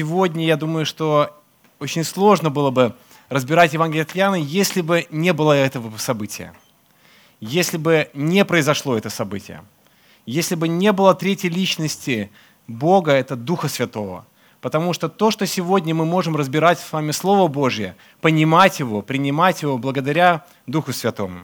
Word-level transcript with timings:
сегодня, 0.00 0.46
я 0.46 0.56
думаю, 0.56 0.86
что 0.86 1.36
очень 1.78 2.04
сложно 2.04 2.48
было 2.48 2.70
бы 2.70 2.94
разбирать 3.28 3.74
Евангелие 3.74 4.04
от 4.04 4.16
Иоанна, 4.16 4.36
если 4.36 4.80
бы 4.80 5.06
не 5.10 5.34
было 5.34 5.52
этого 5.52 5.94
события, 5.98 6.54
если 7.38 7.76
бы 7.76 8.08
не 8.14 8.46
произошло 8.46 8.96
это 8.96 9.10
событие, 9.10 9.62
если 10.24 10.54
бы 10.54 10.68
не 10.68 10.90
было 10.92 11.14
третьей 11.14 11.50
личности 11.50 12.30
Бога, 12.66 13.12
это 13.12 13.36
Духа 13.36 13.68
Святого. 13.68 14.24
Потому 14.62 14.94
что 14.94 15.10
то, 15.10 15.30
что 15.30 15.46
сегодня 15.46 15.94
мы 15.94 16.06
можем 16.06 16.34
разбирать 16.34 16.78
с 16.78 16.92
вами 16.92 17.10
Слово 17.10 17.46
Божье, 17.48 17.94
понимать 18.22 18.80
его, 18.80 19.02
принимать 19.02 19.60
его 19.60 19.76
благодаря 19.76 20.46
Духу 20.66 20.94
Святому. 20.94 21.40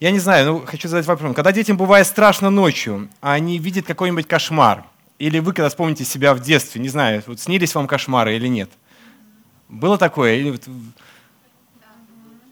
Я 0.00 0.12
не 0.12 0.18
знаю, 0.18 0.46
ну, 0.46 0.66
хочу 0.66 0.88
задать 0.88 1.06
вопрос. 1.06 1.34
Когда 1.34 1.52
детям 1.52 1.76
бывает 1.76 2.06
страшно 2.06 2.48
ночью, 2.48 3.08
а 3.20 3.32
они 3.32 3.58
видят 3.58 3.86
какой-нибудь 3.86 4.26
кошмар, 4.26 4.84
или 5.18 5.38
вы, 5.40 5.52
когда 5.52 5.68
вспомните 5.68 6.04
себя 6.04 6.34
в 6.34 6.40
детстве, 6.40 6.80
не 6.80 6.88
знаю, 6.88 7.22
вот 7.26 7.40
снились 7.40 7.74
вам 7.74 7.86
кошмары 7.86 8.36
или 8.36 8.46
нет? 8.46 8.70
Было 9.68 9.98
такое? 9.98 10.36
Или 10.36 10.50
вот... 10.50 10.68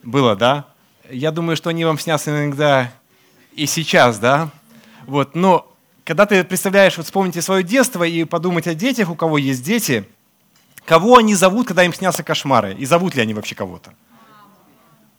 Было, 0.03 0.35
да? 0.35 0.67
Я 1.09 1.31
думаю, 1.31 1.55
что 1.55 1.69
они 1.69 1.85
вам 1.85 1.97
снятся 1.97 2.31
иногда 2.31 2.91
и 3.53 3.65
сейчас, 3.65 4.19
да? 4.19 4.49
Вот, 5.05 5.35
но 5.35 5.73
когда 6.03 6.25
ты 6.25 6.43
представляешь, 6.43 6.97
вот 6.97 7.05
вспомните 7.05 7.41
свое 7.41 7.63
детство 7.63 8.03
и 8.03 8.23
подумать 8.23 8.67
о 8.67 8.75
детях, 8.75 9.09
у 9.09 9.15
кого 9.15 9.37
есть 9.37 9.63
дети, 9.63 10.07
кого 10.85 11.17
они 11.17 11.35
зовут, 11.35 11.67
когда 11.67 11.83
им 11.83 11.93
снятся 11.93 12.23
кошмары? 12.23 12.73
И 12.73 12.85
зовут 12.85 13.15
ли 13.15 13.21
они 13.21 13.33
вообще 13.33 13.55
кого-то? 13.55 13.93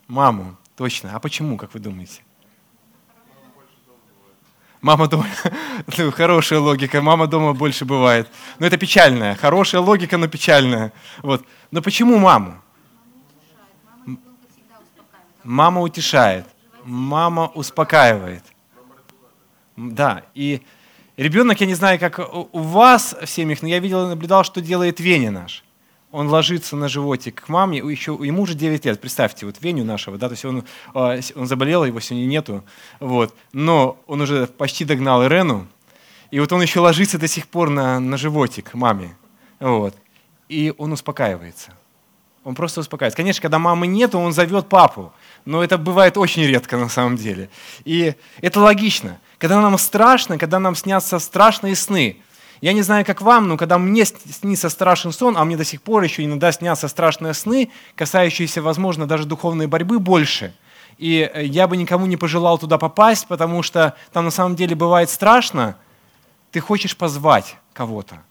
Маму. 0.06 0.56
Точно. 0.76 1.14
А 1.14 1.18
почему, 1.18 1.56
как 1.56 1.74
вы 1.74 1.80
думаете? 1.80 2.22
Мама 4.80 5.08
дома, 5.08 5.26
хорошая 6.12 6.60
логика, 6.60 7.02
мама 7.02 7.26
дома 7.26 7.52
больше 7.52 7.84
бывает. 7.84 8.28
Но 8.58 8.66
это 8.66 8.76
печальная, 8.76 9.34
хорошая 9.34 9.80
логика, 9.80 10.16
но 10.16 10.28
печальная. 10.28 10.92
Вот. 11.22 11.44
Но 11.70 11.82
почему 11.82 12.18
маму? 12.18 12.62
Мама 15.42 15.80
утешает, 15.80 16.46
мама 16.84 17.50
успокаивает. 17.54 18.44
Да, 19.76 20.24
и 20.34 20.62
ребенок, 21.16 21.60
я 21.60 21.66
не 21.66 21.74
знаю, 21.74 21.98
как 21.98 22.18
у 22.18 22.60
вас 22.60 23.16
в 23.20 23.26
семьях, 23.26 23.62
но 23.62 23.68
я 23.68 23.78
видел, 23.78 24.08
наблюдал, 24.08 24.44
что 24.44 24.60
делает 24.60 25.00
Веня 25.00 25.30
наш 25.30 25.64
он 26.10 26.28
ложится 26.28 26.76
на 26.76 26.88
животик 26.88 27.42
к 27.42 27.48
маме, 27.48 27.78
еще, 27.78 28.18
ему 28.20 28.42
уже 28.42 28.54
9 28.54 28.84
лет, 28.84 29.00
представьте, 29.00 29.46
вот 29.46 29.56
Веню 29.60 29.84
нашего, 29.84 30.16
да, 30.16 30.28
то 30.28 30.32
есть 30.32 30.44
он, 30.44 30.64
а, 30.94 31.18
он 31.34 31.46
заболел, 31.46 31.84
его 31.84 32.00
сегодня 32.00 32.26
нету, 32.26 32.64
вот, 33.00 33.34
но 33.52 33.98
он 34.06 34.20
уже 34.20 34.46
почти 34.46 34.84
догнал 34.84 35.24
Ирену, 35.24 35.66
и 36.30 36.40
вот 36.40 36.52
он 36.52 36.62
еще 36.62 36.80
ложится 36.80 37.18
до 37.18 37.28
сих 37.28 37.46
пор 37.46 37.70
на, 37.70 38.00
на 38.00 38.16
животик 38.16 38.74
маме, 38.74 39.16
вот, 39.60 39.94
и 40.48 40.72
он 40.78 40.92
успокаивается. 40.92 41.72
Он 42.44 42.54
просто 42.54 42.80
успокаивается. 42.80 43.16
Конечно, 43.16 43.42
когда 43.42 43.58
мамы 43.58 43.86
нет, 43.86 44.14
он 44.14 44.32
зовет 44.32 44.70
папу, 44.70 45.12
но 45.44 45.62
это 45.62 45.76
бывает 45.76 46.16
очень 46.16 46.44
редко 46.44 46.78
на 46.78 46.88
самом 46.88 47.16
деле. 47.16 47.50
И 47.84 48.14
это 48.40 48.60
логично. 48.60 49.18
Когда 49.36 49.60
нам 49.60 49.76
страшно, 49.76 50.38
когда 50.38 50.58
нам 50.58 50.74
снятся 50.74 51.18
страшные 51.18 51.76
сны, 51.76 52.22
я 52.60 52.72
не 52.72 52.82
знаю, 52.82 53.04
как 53.04 53.22
вам, 53.22 53.48
но 53.48 53.56
когда 53.56 53.78
мне 53.78 54.04
снится 54.04 54.68
страшный 54.68 55.12
сон, 55.12 55.36
а 55.36 55.44
мне 55.44 55.56
до 55.56 55.64
сих 55.64 55.82
пор 55.82 56.02
еще 56.02 56.24
иногда 56.24 56.50
снятся 56.52 56.88
страшные 56.88 57.34
сны, 57.34 57.70
касающиеся, 57.94 58.62
возможно, 58.62 59.06
даже 59.06 59.24
духовной 59.24 59.66
борьбы 59.66 59.98
больше, 59.98 60.54
и 60.98 61.30
э, 61.32 61.44
я 61.44 61.68
бы 61.68 61.76
никому 61.76 62.06
не 62.06 62.16
пожелал 62.16 62.58
туда 62.58 62.78
попасть, 62.78 63.26
потому 63.28 63.62
что 63.62 63.94
там 64.12 64.24
на 64.24 64.30
самом 64.30 64.56
деле 64.56 64.74
бывает 64.74 65.10
страшно, 65.10 65.76
ты 66.50 66.60
хочешь 66.60 66.96
позвать 66.96 67.56
кого-то. 67.72 68.22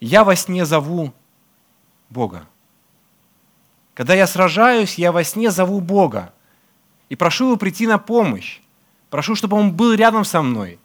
Я 0.00 0.24
во 0.24 0.34
сне 0.34 0.64
зову 0.66 1.12
Бога. 2.10 2.46
Когда 3.94 4.14
я 4.14 4.26
сражаюсь, 4.26 4.96
я 4.96 5.12
во 5.12 5.22
сне 5.22 5.50
зову 5.50 5.80
Бога 5.80 6.32
и 7.08 7.14
прошу 7.14 7.46
Его 7.46 7.56
прийти 7.56 7.86
на 7.86 7.98
помощь. 7.98 8.60
Прошу, 9.10 9.36
чтобы 9.36 9.56
Он 9.56 9.72
был 9.72 9.92
рядом 9.92 10.24
со 10.24 10.42
мной. 10.42 10.78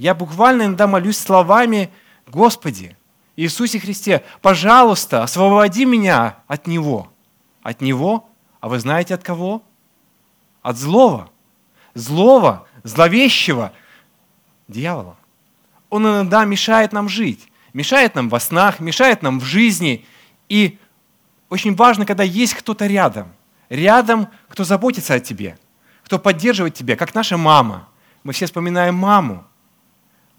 Я 0.00 0.14
буквально 0.14 0.62
иногда 0.62 0.86
молюсь 0.86 1.18
словами 1.18 1.90
«Господи, 2.26 2.96
Иисусе 3.36 3.78
Христе, 3.78 4.24
пожалуйста, 4.40 5.22
освободи 5.22 5.84
меня 5.84 6.38
от 6.46 6.66
Него». 6.66 7.12
От 7.62 7.82
Него? 7.82 8.26
А 8.60 8.70
вы 8.70 8.78
знаете 8.78 9.12
от 9.12 9.22
кого? 9.22 9.62
От 10.62 10.78
злого. 10.78 11.28
Злого, 11.92 12.66
зловещего 12.82 13.74
дьявола. 14.68 15.18
Он 15.90 16.06
иногда 16.06 16.46
мешает 16.46 16.94
нам 16.94 17.06
жить, 17.10 17.52
мешает 17.74 18.14
нам 18.14 18.30
во 18.30 18.40
снах, 18.40 18.80
мешает 18.80 19.20
нам 19.20 19.38
в 19.38 19.44
жизни. 19.44 20.06
И 20.48 20.78
очень 21.50 21.76
важно, 21.76 22.06
когда 22.06 22.22
есть 22.24 22.54
кто-то 22.54 22.86
рядом. 22.86 23.34
Рядом, 23.68 24.28
кто 24.48 24.64
заботится 24.64 25.12
о 25.12 25.20
тебе, 25.20 25.58
кто 26.04 26.18
поддерживает 26.18 26.72
тебя, 26.72 26.96
как 26.96 27.14
наша 27.14 27.36
мама. 27.36 27.90
Мы 28.24 28.32
все 28.32 28.46
вспоминаем 28.46 28.94
маму. 28.94 29.44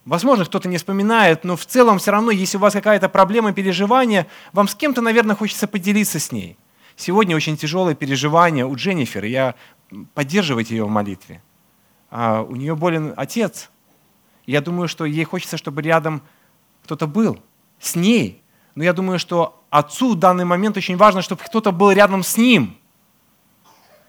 Возможно, 0.05 0.45
кто-то 0.45 0.67
не 0.67 0.77
вспоминает, 0.77 1.43
но 1.43 1.55
в 1.55 1.65
целом 1.65 1.99
все 1.99 2.11
равно, 2.11 2.31
если 2.31 2.57
у 2.57 2.59
вас 2.59 2.73
какая-то 2.73 3.07
проблема, 3.07 3.53
переживание, 3.53 4.27
вам 4.51 4.67
с 4.67 4.73
кем-то, 4.73 5.01
наверное, 5.01 5.35
хочется 5.35 5.67
поделиться 5.67 6.19
с 6.19 6.31
ней. 6.31 6.57
Сегодня 6.95 7.35
очень 7.35 7.55
тяжелое 7.55 7.93
переживание 7.93 8.65
у 8.65 8.75
Дженнифер, 8.75 9.25
я 9.25 9.55
поддерживать 10.13 10.71
ее 10.71 10.85
в 10.85 10.89
молитве. 10.89 11.41
А 12.09 12.41
у 12.41 12.55
нее 12.55 12.75
болен 12.75 13.13
отец. 13.15 13.69
Я 14.45 14.61
думаю, 14.61 14.87
что 14.87 15.05
ей 15.05 15.23
хочется, 15.23 15.57
чтобы 15.57 15.81
рядом 15.81 16.23
кто-то 16.83 17.07
был 17.07 17.39
с 17.79 17.95
ней. 17.95 18.41
Но 18.75 18.83
я 18.83 18.93
думаю, 18.93 19.19
что 19.19 19.63
отцу 19.69 20.13
в 20.13 20.19
данный 20.19 20.45
момент 20.45 20.77
очень 20.77 20.97
важно, 20.97 21.21
чтобы 21.21 21.43
кто-то 21.43 21.71
был 21.71 21.91
рядом 21.91 22.23
с 22.23 22.37
ним. 22.37 22.77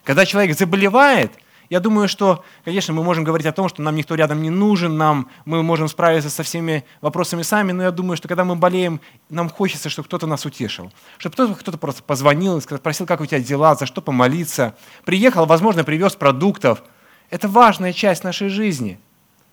Когда 0.05 0.25
человек 0.25 0.57
заболевает, 0.57 1.33
я 1.73 1.81
думаю, 1.81 2.07
что, 2.07 2.45
конечно, 2.67 2.93
мы 2.93 3.03
можем 3.03 3.25
говорить 3.25 3.47
о 3.47 3.53
том, 3.53 3.67
что 3.67 3.81
нам 3.81 3.97
никто 3.97 4.15
рядом 4.15 4.43
не 4.43 4.51
нужен, 4.51 4.99
нам, 4.99 5.31
мы 5.47 5.63
можем 5.63 5.89
справиться 5.89 6.29
со 6.29 6.43
всеми 6.43 6.85
вопросами 7.01 7.41
сами, 7.41 7.73
но 7.73 7.83
я 7.83 7.91
думаю, 7.91 8.19
что 8.19 8.29
когда 8.29 8.45
мы 8.45 8.57
болеем, 8.57 9.01
нам 9.31 9.49
хочется, 9.49 9.89
чтобы 9.89 10.07
кто-то 10.07 10.27
нас 10.27 10.45
утешил, 10.45 10.93
чтобы 11.17 11.35
кто-то, 11.35 11.55
кто 11.55 11.79
просто 11.79 12.03
позвонил, 12.03 12.61
спросил, 12.61 13.07
как 13.07 13.23
у 13.23 13.27
тебя 13.27 13.41
дела, 13.41 13.75
за 13.75 13.87
что 13.87 14.03
помолиться, 14.03 14.77
приехал, 15.07 15.47
возможно, 15.47 15.83
привез 15.83 16.15
продуктов. 16.15 16.83
Это 17.31 17.49
важная 17.49 17.95
часть 17.95 18.23
нашей 18.23 18.51
жизни. 18.51 19.01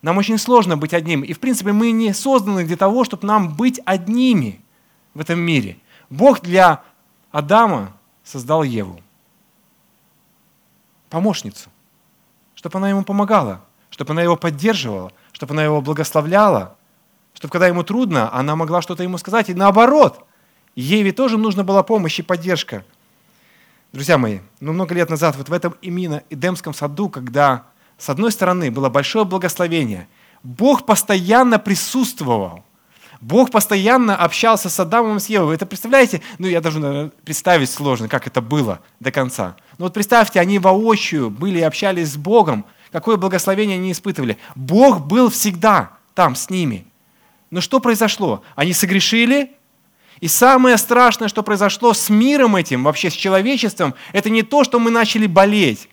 Нам 0.02 0.18
очень 0.18 0.38
сложно 0.38 0.76
быть 0.76 0.94
одним. 0.94 1.22
И, 1.22 1.32
в 1.32 1.40
принципе, 1.40 1.72
мы 1.72 1.92
не 1.92 2.14
созданы 2.14 2.66
для 2.66 2.76
того, 2.76 3.06
чтобы 3.06 3.26
нам 3.28 3.56
быть 3.56 3.80
одними 3.86 4.60
в 5.14 5.22
этом 5.22 5.40
мире. 5.40 5.78
Бог 6.10 6.42
для 6.42 6.84
Адама 7.32 7.94
создал 8.26 8.64
Еву, 8.64 9.00
помощницу 11.10 11.70
чтобы 12.60 12.78
она 12.78 12.90
ему 12.90 13.06
помогала, 13.06 13.62
чтобы 13.90 14.12
она 14.12 14.22
его 14.22 14.36
поддерживала, 14.36 15.14
чтобы 15.32 15.54
она 15.54 15.64
его 15.64 15.80
благословляла, 15.80 16.76
чтобы 17.34 17.54
когда 17.54 17.68
ему 17.68 17.84
трудно, 17.84 18.30
она 18.34 18.58
могла 18.58 18.82
что-то 18.82 19.02
ему 19.02 19.18
сказать. 19.18 19.50
И 19.50 19.54
наоборот, 19.54 20.26
ей 20.76 21.02
ведь 21.02 21.16
тоже 21.16 21.38
нужна 21.38 21.64
была 21.64 21.84
помощь 21.84 22.20
и 22.20 22.22
поддержка. 22.22 22.84
Друзья 23.94 24.18
мои, 24.18 24.40
ну 24.60 24.74
много 24.74 24.94
лет 24.94 25.10
назад, 25.10 25.38
вот 25.38 25.48
в 25.48 25.54
этом 25.54 25.74
именно 25.82 26.22
Эдемском 26.30 26.74
саду, 26.74 27.08
когда 27.08 27.64
с 27.98 28.10
одной 28.10 28.30
стороны 28.30 28.70
было 28.72 28.90
большое 28.90 29.24
благословение, 29.24 30.10
Бог 30.44 30.86
постоянно 30.86 31.60
присутствовал, 31.60 32.66
Бог 33.22 33.52
постоянно 33.52 34.16
общался 34.16 34.70
с 34.70 34.80
Адамом 34.80 35.20
с 35.20 35.28
Евой. 35.28 35.56
Это 35.56 35.66
представляете? 35.66 36.22
Ну, 36.38 36.48
я 36.48 36.62
даже 36.62 36.80
наверное, 36.80 37.12
представить 37.26 37.70
сложно, 37.70 38.08
как 38.08 38.28
это 38.28 38.42
было 38.42 38.80
до 39.00 39.12
конца. 39.12 39.58
Но 39.78 39.86
вот 39.86 39.94
представьте, 39.94 40.40
они 40.40 40.58
воочию 40.58 41.30
были 41.30 41.60
и 41.60 41.64
общались 41.64 42.14
с 42.14 42.18
Богом. 42.18 42.66
Какое 42.92 43.18
благословение 43.18 43.76
они 43.76 43.92
испытывали. 43.92 44.38
Бог 44.56 45.06
был 45.06 45.30
всегда 45.30 45.92
там 46.16 46.36
с 46.36 46.50
ними. 46.50 46.88
Но 47.52 47.62
что 47.62 47.80
произошло? 47.80 48.42
Они 48.56 48.74
согрешили, 48.74 49.52
и 50.22 50.28
самое 50.28 50.78
страшное, 50.78 51.28
что 51.28 51.44
произошло 51.44 51.94
с 51.94 52.10
миром 52.10 52.56
этим, 52.56 52.84
вообще 52.84 53.10
с 53.10 53.14
человечеством, 53.14 53.96
это 54.12 54.30
не 54.30 54.44
то, 54.44 54.64
что 54.64 54.80
мы 54.80 54.92
начали 54.92 55.28
болеть, 55.28 55.90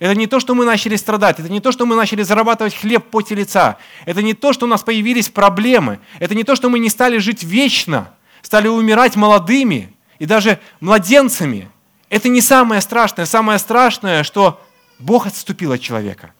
это 0.00 0.14
не 0.14 0.26
то, 0.26 0.40
что 0.40 0.54
мы 0.54 0.64
начали 0.64 0.96
страдать, 0.96 1.38
это 1.38 1.48
не 1.48 1.60
то, 1.60 1.70
что 1.70 1.86
мы 1.86 1.94
начали 1.94 2.22
зарабатывать 2.22 2.74
хлеб 2.74 3.04
по 3.04 3.20
поте 3.20 3.34
лица, 3.34 3.76
это 4.06 4.22
не 4.22 4.34
то, 4.34 4.52
что 4.52 4.64
у 4.64 4.68
нас 4.68 4.82
появились 4.82 5.28
проблемы, 5.28 6.00
это 6.18 6.34
не 6.34 6.42
то, 6.42 6.56
что 6.56 6.70
мы 6.70 6.78
не 6.78 6.88
стали 6.88 7.18
жить 7.18 7.44
вечно, 7.44 8.12
стали 8.40 8.66
умирать 8.66 9.14
молодыми 9.14 9.94
и 10.18 10.24
даже 10.24 10.58
младенцами. 10.80 11.70
Это 12.08 12.28
не 12.28 12.40
самое 12.40 12.80
страшное. 12.80 13.26
Самое 13.26 13.58
страшное, 13.58 14.24
что 14.24 14.60
Бог 14.98 15.26
отступил 15.26 15.72
от 15.72 15.80
человека. 15.80 16.32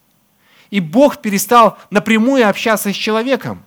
И 0.71 0.81
Бог 0.81 1.19
перестал 1.19 1.79
напрямую 1.91 2.49
общаться 2.49 2.93
с 2.93 2.97
человеком 2.97 3.62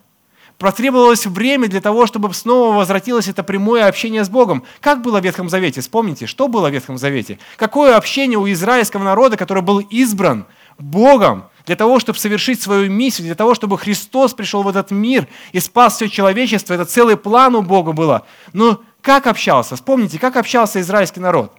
потребовалось 0.64 1.26
время 1.26 1.68
для 1.68 1.82
того, 1.82 2.08
чтобы 2.08 2.34
снова 2.34 2.78
возвратилось 2.78 3.28
это 3.28 3.44
прямое 3.44 3.86
общение 3.86 4.24
с 4.24 4.30
Богом. 4.30 4.64
Как 4.80 5.02
было 5.02 5.20
в 5.20 5.24
Ветхом 5.24 5.50
Завете? 5.50 5.82
Вспомните, 5.82 6.26
что 6.26 6.48
было 6.48 6.70
в 6.70 6.74
Ветхом 6.74 6.98
Завете? 6.98 7.38
Какое 7.58 7.98
общение 7.98 8.40
у 8.40 8.50
израильского 8.50 9.04
народа, 9.04 9.36
который 9.36 9.62
был 9.62 9.80
избран 9.80 10.46
Богом 10.80 11.50
для 11.66 11.76
того, 11.76 12.00
чтобы 12.00 12.18
совершить 12.18 12.62
свою 12.62 12.90
миссию, 12.90 13.26
для 13.26 13.36
того, 13.36 13.56
чтобы 13.56 13.78
Христос 13.78 14.34
пришел 14.34 14.64
в 14.64 14.68
этот 14.70 14.90
мир 14.90 15.28
и 15.52 15.60
спас 15.60 15.98
все 15.98 16.08
человечество. 16.08 16.74
Это 16.74 16.86
целый 16.86 17.18
план 17.18 17.56
у 17.56 17.62
Бога 17.62 17.92
было. 17.92 18.26
Но 18.54 18.82
как 19.02 19.28
общался? 19.28 19.76
Вспомните, 19.76 20.18
как 20.18 20.38
общался 20.38 20.80
израильский 20.80 21.20
народ? 21.20 21.52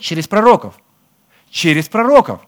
Через 0.00 0.26
пророков. 0.26 0.74
Через 1.48 1.88
пророков. 1.88 2.40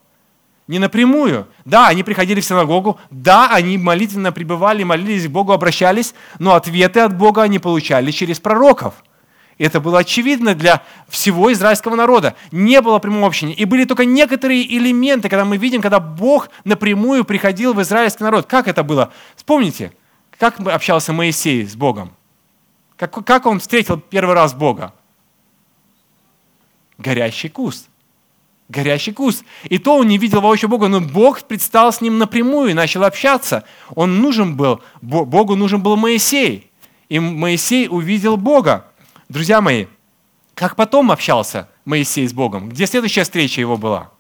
Не 0.69 0.79
напрямую. 0.79 1.49
Да, 1.65 1.89
они 1.89 2.03
приходили 2.03 2.41
в 2.41 2.45
синагогу, 2.45 2.99
да, 3.11 3.51
они 3.53 3.79
молитвенно 3.79 4.33
пребывали, 4.33 4.85
молились 4.85 5.27
к 5.27 5.31
Богу, 5.31 5.53
обращались, 5.53 6.15
но 6.39 6.55
ответы 6.55 7.01
от 7.01 7.17
Бога 7.17 7.43
они 7.43 7.59
получали 7.59 8.11
через 8.11 8.41
пророков– 8.41 8.95
это 9.59 9.81
было 9.81 10.01
очевидно 10.01 10.55
для 10.55 10.83
всего 11.09 11.53
израильского 11.53 11.95
народа. 11.95 12.35
Не 12.51 12.81
было 12.81 12.99
прямого 12.99 13.27
общения. 13.29 13.55
И 13.55 13.65
были 13.65 13.85
только 13.85 14.05
некоторые 14.05 14.67
элементы, 14.77 15.29
когда 15.29 15.45
мы 15.45 15.57
видим, 15.57 15.81
когда 15.81 16.01
Бог 16.01 16.49
напрямую 16.65 17.25
приходил 17.25 17.75
в 17.75 17.83
израильский 17.83 18.25
народ. 18.25 18.47
Как 18.47 18.67
это 18.67 18.83
было? 18.83 19.13
Вспомните, 19.37 19.93
как 20.39 20.59
общался 20.61 21.13
Моисей 21.13 21.65
с 21.65 21.77
Богом? 21.77 22.13
Как, 22.97 23.25
как 23.25 23.47
он 23.47 23.61
встретил 23.61 24.01
первый 24.01 24.35
раз 24.35 24.55
Бога? 24.55 24.95
Горящий 26.99 27.49
куст. 27.49 27.89
Горящий 28.69 29.13
куст. 29.13 29.45
И 29.65 29.79
то 29.79 29.97
он 29.99 30.09
не 30.09 30.19
видел 30.19 30.41
вообще 30.41 30.67
Бога, 30.67 30.89
но 30.89 31.01
Бог 31.01 31.43
предстал 31.43 31.93
с 31.93 32.01
ним 32.01 32.19
напрямую 32.19 32.71
и 32.71 32.75
начал 32.75 33.05
общаться. 33.05 33.65
Он 33.95 34.21
нужен 34.21 34.57
был, 34.57 34.81
Богу 35.01 35.57
нужен 35.57 35.83
был 35.83 35.97
Моисей. 35.97 36.71
И 37.09 37.19
Моисей 37.19 37.89
увидел 37.89 38.37
Бога. 38.37 38.87
Друзья 39.29 39.61
мои, 39.61 39.87
как 40.55 40.77
потом 40.77 41.11
общался 41.11 41.69
Моисей 41.85 42.27
с 42.27 42.33
Богом? 42.33 42.69
Где 42.71 42.87
следующая 42.87 43.25
встреча 43.25 43.61
его 43.61 43.77
была? 43.77 44.11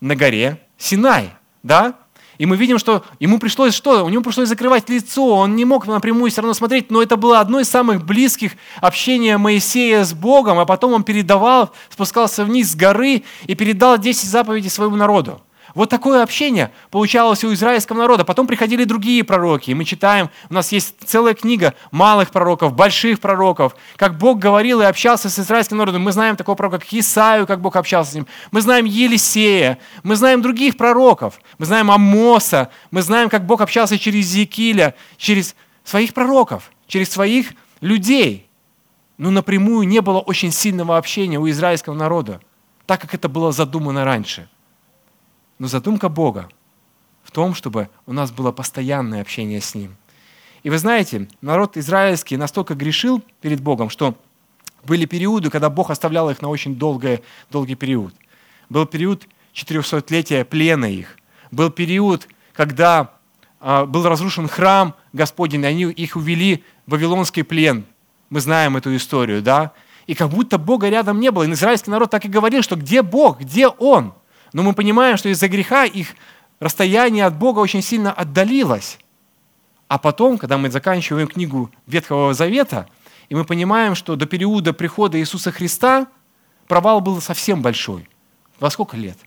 На 0.00 0.14
горе 0.14 0.60
Синай, 0.76 1.30
да? 1.62 1.94
И 2.42 2.46
мы 2.46 2.56
видим, 2.56 2.80
что 2.80 3.04
ему 3.20 3.38
пришлось 3.38 3.72
что? 3.72 4.04
У 4.04 4.08
него 4.08 4.20
пришлось 4.20 4.48
закрывать 4.48 4.88
лицо, 4.88 5.24
он 5.24 5.54
не 5.54 5.64
мог 5.64 5.86
напрямую 5.86 6.28
все 6.32 6.40
равно 6.40 6.54
смотреть, 6.54 6.90
но 6.90 7.00
это 7.00 7.14
было 7.14 7.38
одно 7.38 7.60
из 7.60 7.68
самых 7.68 8.04
близких 8.04 8.54
общения 8.80 9.38
Моисея 9.38 10.02
с 10.02 10.12
Богом, 10.12 10.58
а 10.58 10.66
потом 10.66 10.92
он 10.92 11.04
передавал, 11.04 11.70
спускался 11.88 12.44
вниз 12.44 12.72
с 12.72 12.74
горы 12.74 13.22
и 13.46 13.54
передал 13.54 13.96
10 13.96 14.28
заповедей 14.28 14.70
своему 14.70 14.96
народу. 14.96 15.40
Вот 15.74 15.88
такое 15.88 16.22
общение 16.22 16.70
получалось 16.90 17.44
у 17.44 17.52
израильского 17.52 17.98
народа. 17.98 18.24
Потом 18.24 18.46
приходили 18.46 18.84
другие 18.84 19.24
пророки, 19.24 19.70
и 19.70 19.74
мы 19.74 19.84
читаем, 19.84 20.28
у 20.50 20.54
нас 20.54 20.70
есть 20.72 20.96
целая 21.04 21.34
книга 21.34 21.74
малых 21.90 22.30
пророков, 22.30 22.74
больших 22.74 23.20
пророков, 23.20 23.74
как 23.96 24.18
Бог 24.18 24.38
говорил 24.38 24.82
и 24.82 24.84
общался 24.84 25.30
с 25.30 25.38
израильским 25.38 25.78
народом. 25.78 26.02
Мы 26.02 26.12
знаем 26.12 26.36
такого 26.36 26.56
пророка, 26.56 26.78
как 26.80 26.92
Исаию, 26.92 27.46
как 27.46 27.60
Бог 27.60 27.76
общался 27.76 28.12
с 28.12 28.14
ним. 28.14 28.26
Мы 28.50 28.60
знаем 28.60 28.84
Елисея, 28.84 29.78
мы 30.02 30.16
знаем 30.16 30.42
других 30.42 30.76
пророков, 30.76 31.40
мы 31.58 31.66
знаем 31.66 31.90
Амоса, 31.90 32.70
мы 32.90 33.02
знаем, 33.02 33.30
как 33.30 33.46
Бог 33.46 33.60
общался 33.60 33.98
через 33.98 34.26
Зекиля, 34.26 34.94
через 35.16 35.56
своих 35.84 36.12
пророков, 36.12 36.70
через 36.86 37.10
своих 37.10 37.52
людей. 37.80 38.48
Но 39.16 39.30
напрямую 39.30 39.86
не 39.86 40.00
было 40.00 40.18
очень 40.18 40.52
сильного 40.52 40.98
общения 40.98 41.38
у 41.38 41.48
израильского 41.48 41.94
народа, 41.94 42.40
так 42.86 43.00
как 43.00 43.14
это 43.14 43.28
было 43.28 43.52
задумано 43.52 44.04
раньше– 44.04 44.48
но 45.62 45.68
задумка 45.68 46.08
Бога 46.08 46.48
в 47.22 47.30
том, 47.30 47.54
чтобы 47.54 47.88
у 48.04 48.12
нас 48.12 48.32
было 48.32 48.50
постоянное 48.50 49.20
общение 49.20 49.60
с 49.60 49.76
Ним. 49.76 49.94
И 50.64 50.70
вы 50.70 50.76
знаете, 50.76 51.28
народ 51.40 51.76
израильский 51.76 52.36
настолько 52.36 52.74
грешил 52.74 53.22
перед 53.40 53.60
Богом, 53.60 53.88
что 53.88 54.16
были 54.82 55.04
периоды, 55.04 55.50
когда 55.50 55.70
Бог 55.70 55.90
оставлял 55.92 56.28
их 56.30 56.42
на 56.42 56.48
очень 56.48 56.74
долгое, 56.74 57.22
долгий 57.48 57.76
период. 57.76 58.12
Был 58.70 58.86
период 58.86 59.28
400-летия 59.54 60.44
плена 60.44 60.86
их. 60.86 61.16
Был 61.52 61.70
период, 61.70 62.26
когда 62.54 63.12
э, 63.60 63.84
был 63.84 64.04
разрушен 64.08 64.48
храм 64.48 64.96
Господень, 65.12 65.64
они 65.64 65.84
их 65.84 66.16
увели 66.16 66.64
в 66.88 66.90
Вавилонский 66.90 67.44
плен. 67.44 67.84
Мы 68.30 68.40
знаем 68.40 68.76
эту 68.76 68.96
историю, 68.96 69.42
да? 69.42 69.70
И 70.08 70.16
как 70.16 70.28
будто 70.30 70.58
Бога 70.58 70.88
рядом 70.88 71.20
не 71.20 71.30
было. 71.30 71.44
И 71.44 71.52
израильский 71.52 71.92
народ 71.92 72.10
так 72.10 72.24
и 72.24 72.28
говорил, 72.28 72.62
что 72.62 72.74
где 72.74 73.02
Бог, 73.02 73.38
где 73.38 73.68
Он? 73.68 74.14
Но 74.52 74.62
мы 74.62 74.74
понимаем, 74.74 75.16
что 75.16 75.28
из-за 75.28 75.48
греха 75.48 75.84
их 75.84 76.14
расстояние 76.60 77.24
от 77.24 77.36
Бога 77.36 77.60
очень 77.60 77.82
сильно 77.82 78.12
отдалилось. 78.12 78.98
А 79.88 79.98
потом, 79.98 80.38
когда 80.38 80.58
мы 80.58 80.70
заканчиваем 80.70 81.26
книгу 81.26 81.70
Ветхого 81.86 82.34
Завета, 82.34 82.88
и 83.28 83.34
мы 83.34 83.44
понимаем, 83.44 83.94
что 83.94 84.16
до 84.16 84.26
периода 84.26 84.72
прихода 84.72 85.18
Иисуса 85.18 85.52
Христа 85.52 86.06
провал 86.68 87.00
был 87.00 87.20
совсем 87.20 87.62
большой. 87.62 88.08
Во 88.60 88.70
сколько 88.70 88.96
лет? 88.96 89.18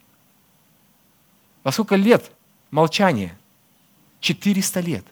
Во 1.64 1.72
сколько 1.72 1.96
лет 1.96 2.32
молчания? 2.72 3.38
400 4.20 4.80
лет. 4.82 5.06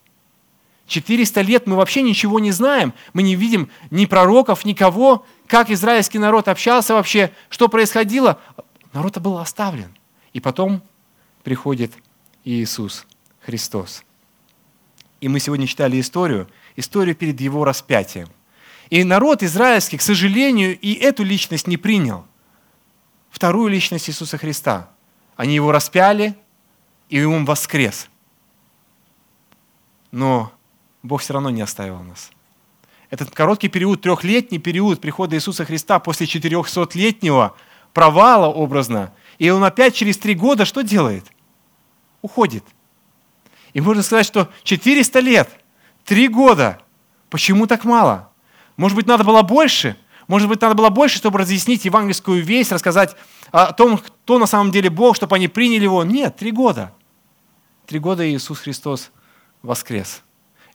400 0.87 1.41
лет 1.41 1.67
мы 1.67 1.75
вообще 1.75 2.01
ничего 2.01 2.39
не 2.39 2.51
знаем. 2.51 2.93
Мы 3.13 3.23
не 3.23 3.35
видим 3.35 3.69
ни 3.89 4.05
пророков, 4.05 4.65
никого, 4.65 5.25
как 5.47 5.69
израильский 5.69 6.19
народ 6.19 6.47
общался 6.47 6.93
вообще, 6.93 7.31
что 7.49 7.67
происходило. 7.67 8.39
Народ 8.91 9.17
был 9.19 9.37
оставлен. 9.37 9.95
И 10.33 10.39
потом 10.39 10.81
приходит 11.43 11.93
Иисус 12.43 13.05
Христос. 13.41 14.03
И 15.21 15.29
мы 15.29 15.39
сегодня 15.39 15.67
читали 15.67 15.99
историю, 15.99 16.49
историю 16.75 17.15
перед 17.15 17.39
его 17.39 17.63
распятием. 17.63 18.27
И 18.89 19.03
народ 19.03 19.43
израильский, 19.43 19.97
к 19.97 20.01
сожалению, 20.01 20.77
и 20.77 20.93
эту 20.93 21.23
личность 21.23 21.67
не 21.67 21.77
принял. 21.77 22.25
Вторую 23.29 23.69
личность 23.69 24.09
Иисуса 24.09 24.37
Христа. 24.37 24.89
Они 25.35 25.55
его 25.55 25.71
распяли, 25.71 26.35
и 27.09 27.23
он 27.23 27.45
воскрес. 27.45 28.09
Но 30.11 30.51
Бог 31.01 31.21
все 31.21 31.33
равно 31.33 31.49
не 31.49 31.61
оставил 31.61 32.03
нас. 32.03 32.31
Этот 33.09 33.31
короткий 33.31 33.69
период, 33.69 34.01
трехлетний 34.01 34.59
период 34.59 34.99
прихода 34.99 35.35
Иисуса 35.35 35.65
Христа 35.65 35.99
после 35.99 36.25
400-летнего 36.25 37.55
провала 37.93 38.47
образно– 38.47 39.13
и 39.37 39.49
он 39.49 39.63
опять 39.63 39.95
через 39.95 40.17
три 40.17 40.35
года 40.35 40.65
что 40.65 40.81
делает? 40.81 41.25
Уходит. 42.21 42.63
И 43.73 43.81
можно 43.81 44.03
сказать, 44.03 44.25
что 44.25 44.49
400 44.63 45.19
лет, 45.19 45.49
три 46.05 46.27
года. 46.27 46.79
Почему 47.29 47.65
так 47.67 47.83
мало? 47.83 48.29
Может 48.77 48.95
быть, 48.95 49.07
надо 49.07 49.23
было 49.23 49.41
больше? 49.41 49.97
Может 50.27 50.47
быть, 50.47 50.61
надо 50.61 50.75
было 50.75 50.89
больше, 50.89 51.17
чтобы 51.17 51.39
разъяснить 51.39 51.85
евангельскую 51.85 52.43
весть, 52.43 52.71
рассказать 52.71 53.15
о 53.51 53.73
том, 53.73 53.97
кто 53.97 54.39
на 54.39 54.45
самом 54.45 54.71
деле 54.71 54.89
Бог, 54.89 55.15
чтобы 55.15 55.35
они 55.35 55.47
приняли 55.47 55.83
Его? 55.83 56.03
Нет, 56.03 56.37
три 56.37 56.51
года. 56.51 56.93
Три 57.87 57.99
года 57.99 58.27
Иисус 58.29 58.59
Христос 58.59 59.11
воскрес. 59.61 60.21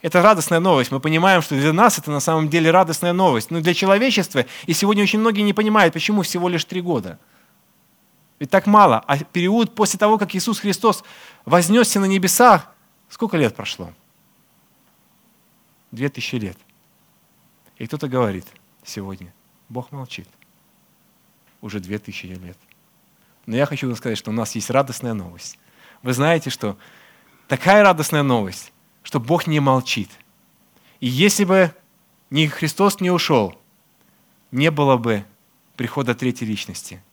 Это 0.03 0.21
радостная 0.23 0.61
новость. 0.61 0.91
Мы 0.91 1.01
понимаем, 1.01 1.43
что 1.43 1.55
для 1.57 1.73
нас 1.73 1.99
это 1.99 2.11
на 2.11 2.21
самом 2.21 2.49
деле 2.49 2.71
радостная 2.71 3.13
новость. 3.13 3.51
Но 3.51 3.61
для 3.61 3.75
человечества, 3.75 4.45
и 4.67 4.73
сегодня 4.73 5.03
очень 5.03 5.19
многие 5.19 5.43
не 5.43 5.53
понимают, 5.53 5.95
почему 5.95 6.23
всего 6.23 6.49
лишь 6.49 6.65
три 6.65 6.81
года– 6.81 7.19
ведь 8.39 8.51
так 8.51 8.67
мало. 8.67 9.01
А 9.07 9.19
период 9.19 9.75
после 9.75 9.99
того, 9.99 10.19
как 10.19 10.35
Иисус 10.35 10.61
Христос 10.61 11.03
вознесся 11.45 12.01
на 12.01 12.05
небесах, 12.05 12.73
сколько 13.09 13.37
лет 13.37 13.55
прошло? 13.55 13.93
Две 15.91 16.09
тысячи 16.09 16.37
лет. 16.37 16.57
И 17.77 17.87
кто-то 17.87 18.09
говорит 18.09 18.47
сегодня, 18.85 19.33
Бог 19.69 19.91
молчит. 19.91 20.29
Уже 21.61 21.81
две 21.81 21.99
тысячи 21.99 22.27
лет. 22.27 22.59
Но 23.47 23.57
я 23.57 23.67
хочу 23.67 23.87
вам 23.87 23.97
сказать, 23.97 24.19
что 24.19 24.31
у 24.31 24.35
нас 24.35 24.55
есть 24.55 24.71
радостная 24.71 25.15
новость. 25.15 25.59
Вы 26.03 26.13
знаете, 26.13 26.51
что 26.51 26.77
такая 27.49 27.83
радостная 27.83 28.23
новость, 28.23 28.73
что 29.03 29.19
Бог 29.19 29.47
не 29.47 29.59
молчит. 29.59 30.11
И 31.01 31.09
если 31.09 31.45
бы 31.45 31.75
ни 32.31 32.47
Христос 32.47 33.01
не 33.01 33.11
ушел, 33.11 33.59
не 34.51 34.71
было 34.71 34.97
бы 34.97 35.25
прихода 35.77 36.15
третьей 36.15 36.47
личности– 36.47 37.03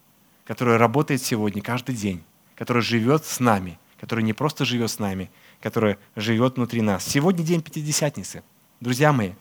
которая 0.45 0.77
работает 0.77 1.21
сегодня, 1.21 1.61
каждый 1.61 1.95
день, 1.95 2.23
которая 2.55 2.83
живет 2.83 3.25
с 3.25 3.39
нами, 3.39 3.79
которая 3.99 4.23
не 4.23 4.33
просто 4.33 4.63
живет 4.63 4.91
с 4.91 4.99
нами, 4.99 5.29
которая 5.61 5.97
живет 6.15 6.55
внутри 6.57 6.81
нас. 6.81 7.05
Сегодня 7.05 7.43
день 7.43 7.61
Пятидесятницы. 7.61 8.43
Друзья 8.79 9.11
мои, 9.11 9.31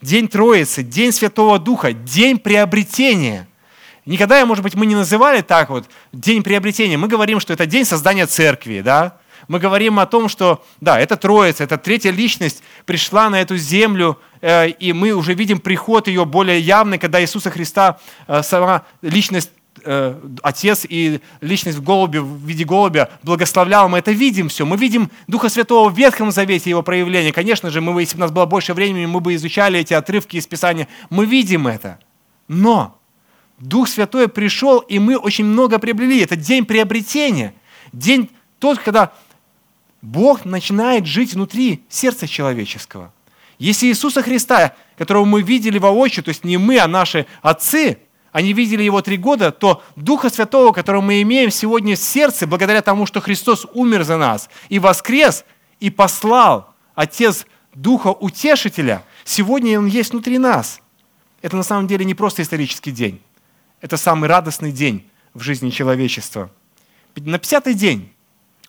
день 0.00 0.28
Троицы, 0.28 0.82
день 0.82 1.12
Святого 1.12 1.58
Духа, 1.58 1.92
день 1.92 2.38
приобретения. 2.38 3.46
Никогда, 4.06 4.44
может 4.46 4.62
быть, 4.62 4.74
мы 4.74 4.86
не 4.86 4.94
называли 4.94 5.42
так 5.42 5.68
вот 5.68 5.86
день 6.12 6.42
приобретения. 6.42 6.96
Мы 6.96 7.08
говорим, 7.08 7.40
что 7.40 7.52
это 7.52 7.66
день 7.66 7.84
создания 7.84 8.26
церкви, 8.26 8.80
да? 8.80 9.18
Мы 9.48 9.58
говорим 9.58 9.98
о 9.98 10.06
том, 10.06 10.28
что, 10.28 10.64
да, 10.80 10.98
это 10.98 11.16
Троица, 11.16 11.64
это 11.64 11.76
третья 11.76 12.10
личность 12.10 12.62
пришла 12.86 13.28
на 13.28 13.40
эту 13.40 13.58
землю, 13.58 14.18
э, 14.40 14.68
и 14.70 14.94
мы 14.94 15.12
уже 15.12 15.34
видим 15.34 15.58
приход 15.58 16.08
ее 16.08 16.24
более 16.24 16.60
явный, 16.60 16.98
когда 16.98 17.20
Иисуса 17.20 17.50
Христа, 17.50 17.98
э, 18.26 18.42
сама 18.42 18.86
личность 19.02 19.50
э, 19.84 20.20
Отец 20.42 20.86
и 20.88 21.20
личность 21.40 21.78
в 21.78 21.82
голубе, 21.82 22.20
в 22.20 22.44
виде 22.44 22.64
голубя 22.64 23.10
благословлял, 23.22 23.88
мы 23.88 23.98
это 23.98 24.12
видим 24.12 24.48
все. 24.48 24.64
Мы 24.64 24.76
видим 24.76 25.10
Духа 25.26 25.48
Святого 25.48 25.88
в 25.88 25.96
Ветхом 25.96 26.30
Завете, 26.30 26.70
его 26.70 26.82
проявление. 26.82 27.32
Конечно 27.32 27.70
же, 27.70 27.80
мы, 27.80 28.00
если 28.00 28.16
бы 28.16 28.20
у 28.20 28.24
нас 28.24 28.32
было 28.32 28.46
больше 28.46 28.74
времени, 28.74 29.06
мы 29.06 29.20
бы 29.20 29.34
изучали 29.34 29.78
эти 29.78 29.94
отрывки 29.94 30.36
из 30.36 30.46
Писания. 30.46 30.88
Мы 31.10 31.26
видим 31.26 31.66
это. 31.66 31.98
Но 32.48 32.98
Дух 33.58 33.88
Святой 33.88 34.28
пришел, 34.28 34.78
и 34.80 34.98
мы 34.98 35.16
очень 35.16 35.44
много 35.44 35.78
приобрели. 35.78 36.20
Это 36.20 36.36
день 36.36 36.64
приобретения. 36.64 37.54
День 37.92 38.30
тот, 38.58 38.78
когда 38.78 39.12
Бог 40.02 40.44
начинает 40.44 41.06
жить 41.06 41.34
внутри 41.34 41.84
сердца 41.88 42.26
человеческого. 42.26 43.12
Если 43.58 43.86
Иисуса 43.86 44.22
Христа, 44.22 44.74
которого 44.98 45.24
мы 45.24 45.42
видели 45.42 45.78
воочию, 45.78 46.24
то 46.24 46.28
есть 46.28 46.44
не 46.44 46.58
мы, 46.58 46.78
а 46.78 46.88
наши 46.88 47.26
отцы, 47.40 47.98
они 48.34 48.52
видели 48.52 48.82
его 48.82 49.00
три 49.00 49.16
года, 49.16 49.52
то 49.52 49.80
Духа 49.94 50.28
Святого, 50.28 50.72
которого 50.72 51.00
мы 51.02 51.22
имеем 51.22 51.52
сегодня 51.52 51.94
в 51.94 52.00
сердце, 52.00 52.48
благодаря 52.48 52.82
тому, 52.82 53.06
что 53.06 53.20
Христос 53.20 53.64
умер 53.74 54.02
за 54.02 54.16
нас 54.16 54.50
и 54.68 54.80
воскрес, 54.80 55.44
и 55.78 55.88
послал 55.88 56.74
Отец 56.96 57.46
Духа 57.76 58.08
Утешителя, 58.08 59.04
сегодня 59.22 59.78
Он 59.78 59.86
есть 59.86 60.10
внутри 60.10 60.38
нас. 60.38 60.80
Это 61.42 61.56
на 61.56 61.62
самом 61.62 61.86
деле 61.86 62.04
не 62.04 62.14
просто 62.14 62.42
исторический 62.42 62.90
день. 62.90 63.22
Это 63.80 63.96
самый 63.96 64.28
радостный 64.28 64.72
день 64.72 65.08
в 65.32 65.40
жизни 65.40 65.70
человечества. 65.70 66.50
На 67.14 67.36
50-й 67.36 67.74
день 67.74 68.12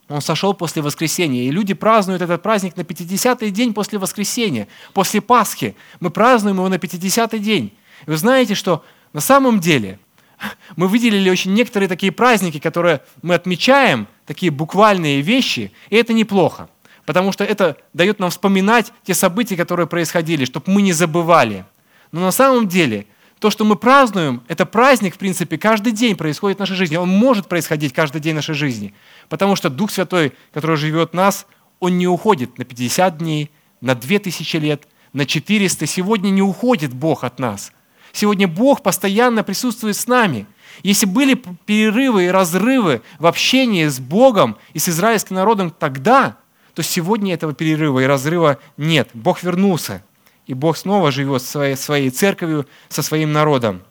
он 0.07 0.21
сошел 0.21 0.53
после 0.53 0.83
воскресения, 0.83 1.45
и 1.45 1.49
люди 1.49 1.73
празднуют 1.73 2.21
этот 2.21 2.43
праздник 2.43 2.77
на 2.77 2.81
50-й 2.81 3.49
день 3.49 3.73
после 3.73 3.97
воскресения, 3.97 4.67
после 4.93 5.21
Пасхи. 5.21 5.75
Мы 5.99 6.11
празднуем 6.11 6.57
его 6.57 6.69
на 6.69 6.75
50-й 6.75 7.39
день. 7.39 7.73
И 8.05 8.09
вы 8.11 8.17
знаете, 8.17 8.53
что 8.53 8.83
на 9.15 9.21
самом 9.21 9.61
деле 9.61 9.97
мы 10.75 10.89
выделили 10.89 11.29
очень 11.29 11.53
некоторые 11.53 11.87
такие 11.87 12.11
праздники, 12.11 12.59
которые 12.59 12.99
мы 13.21 13.33
отмечаем, 13.33 14.09
такие 14.25 14.51
буквальные 14.51 15.21
вещи, 15.21 15.71
и 15.89 15.95
это 15.95 16.11
неплохо, 16.11 16.67
потому 17.05 17.31
что 17.31 17.45
это 17.45 17.77
дает 17.93 18.19
нам 18.19 18.29
вспоминать 18.29 18.91
те 19.03 19.13
события, 19.13 19.55
которые 19.55 19.87
происходили, 19.87 20.43
чтобы 20.43 20.69
мы 20.69 20.81
не 20.81 20.91
забывали. 20.91 21.63
Но 22.11 22.19
на 22.19 22.31
самом 22.31 22.67
деле 22.67 23.05
то, 23.39 23.49
что 23.49 23.63
мы 23.63 23.77
празднуем, 23.77 24.43
это 24.49 24.65
праздник, 24.65 25.15
в 25.15 25.17
принципе, 25.17 25.57
каждый 25.57 25.93
день 25.93 26.17
происходит 26.17 26.57
в 26.57 26.59
нашей 26.59 26.75
жизни. 26.75 26.97
Он 26.97 27.07
может 27.07 27.47
происходить 27.47 27.93
каждый 27.93 28.19
день 28.19 28.35
нашей 28.35 28.53
жизни, 28.53 28.93
потому 29.29 29.55
что 29.55 29.69
Дух 29.69 29.91
Святой, 29.91 30.33
который 30.53 30.75
живет 30.75 31.11
в 31.11 31.13
нас, 31.13 31.47
он 31.79 31.97
не 31.97 32.07
уходит 32.09 32.57
на 32.57 32.65
50 32.65 33.17
дней, 33.17 33.49
на 33.79 33.95
2000 33.95 34.57
лет, 34.57 34.89
на 35.13 35.25
400. 35.25 35.85
Сегодня 35.85 36.31
не 36.31 36.41
уходит 36.41 36.93
Бог 36.93 37.23
от 37.23 37.39
нас. 37.39 37.71
Сегодня 38.15 38.47
Бог 38.47 38.81
постоянно 38.81 39.43
присутствует 39.43 39.97
с 39.97 40.07
нами. 40.07 40.47
Если 40.83 41.05
были 41.05 41.33
перерывы 41.65 42.25
и 42.25 42.29
разрывы 42.29 43.01
в 43.19 43.27
общении 43.27 43.85
с 43.85 43.99
Богом 43.99 44.55
и 44.71 44.79
с 44.79 44.87
израильским 44.87 45.35
народом 45.35 45.69
тогда, 45.69 46.37
то 46.73 46.81
сегодня 46.81 47.33
этого 47.33 47.53
перерыва 47.53 47.99
и 47.99 48.05
разрыва 48.05 48.57
нет. 48.77 49.09
Бог 49.13 49.43
вернулся, 49.43 50.01
и 50.47 50.53
Бог 50.53 50.77
снова 50.77 51.11
живет 51.11 51.41
своей, 51.41 51.75
своей 51.75 52.09
церковью, 52.09 52.65
со 52.87 53.01
своим 53.01 53.33
народом. 53.33 53.83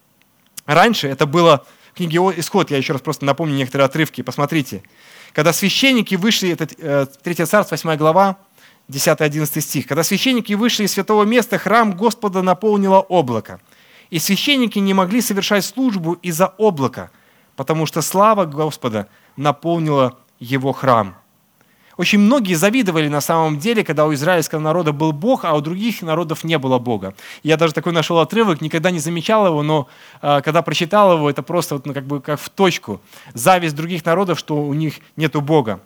Раньше 0.65 1.07
это 1.07 1.27
было 1.27 1.67
в 1.93 1.97
книге 1.99 2.17
«Исход», 2.39 2.71
я 2.71 2.79
еще 2.79 2.95
раз 2.95 3.03
просто 3.03 3.27
напомню 3.27 3.55
некоторые 3.57 3.85
отрывки, 3.85 4.23
посмотрите. 4.23 4.83
Когда 5.35 5.53
священники 5.53 6.15
вышли, 6.15 6.49
это 6.49 6.67
3 6.67 7.35
э, 7.39 7.45
царство, 7.45 7.77
8 7.77 7.97
глава, 7.99 8.39
10-11 8.89 9.61
стих. 9.61 9.87
Когда 9.87 10.03
священники 10.03 10.55
вышли 10.55 10.85
из 10.85 10.93
святого 10.93 11.25
места, 11.25 11.59
храм 11.59 11.95
Господа 11.95 12.41
наполнило 12.41 13.01
облако– 13.01 13.61
и 14.15 14.21
священники 14.21 14.79
не 14.79 14.95
могли 14.95 15.21
совершать 15.21 15.65
службу 15.65 16.13
из-за 16.23 16.47
облака, 16.47 17.11
потому 17.57 17.85
что 17.85 18.01
слава 18.01 18.45
Господа 18.45 19.09
наполнила 19.37 20.17
его 20.39 20.73
храм. 20.73 21.17
Очень 21.97 22.21
многие 22.21 22.55
завидовали 22.55 23.09
на 23.09 23.21
самом 23.21 23.59
деле, 23.59 23.83
когда 23.83 24.07
у 24.07 24.15
израильского 24.15 24.61
народа 24.61 24.93
был 24.93 25.11
Бог, 25.11 25.45
а 25.45 25.57
у 25.57 25.61
других 25.61 26.01
народов 26.01 26.45
не 26.45 26.59
было 26.59 26.79
Бога. 26.79 27.17
Я 27.43 27.57
даже 27.57 27.75
такой 27.75 27.93
нашел 27.93 28.21
отрывок, 28.21 28.61
никогда 28.61 28.93
не 28.93 29.01
замечал 29.01 29.49
его, 29.49 29.65
но 29.65 29.89
э, 30.23 30.43
когда 30.45 30.63
прочитал 30.63 31.15
его, 31.15 31.29
это 31.29 31.43
просто 31.43 31.75
вот, 31.75 31.85
ну, 31.85 31.93
как 31.93 32.07
бы 32.07 32.21
как 32.21 32.39
в 32.39 32.51
точку. 32.51 33.01
Зависть 33.33 33.75
других 33.75 34.05
народов, 34.05 34.39
что 34.39 34.63
у 34.63 34.75
них 34.75 35.01
нет 35.17 35.35
Бога. 35.35 35.81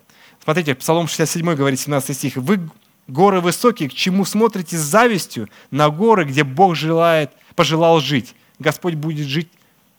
Смотрите, 0.44 0.74
Псалом 0.74 1.08
67 1.08 1.54
говорит, 1.54 1.80
17 1.80 2.14
стих. 2.14 2.36
«Вы, 2.36 2.60
горы 3.06 3.40
высокие, 3.40 3.88
к 3.88 3.94
чему 3.94 4.26
смотрите 4.26 4.76
с 4.76 4.82
завистью 4.82 5.48
на 5.70 5.88
горы, 5.88 6.24
где 6.24 6.44
Бог 6.44 6.76
желает 6.76 7.30
пожелал 7.58 7.98
жить. 7.98 8.36
Господь 8.60 8.94
будет 8.94 9.26
жить 9.26 9.48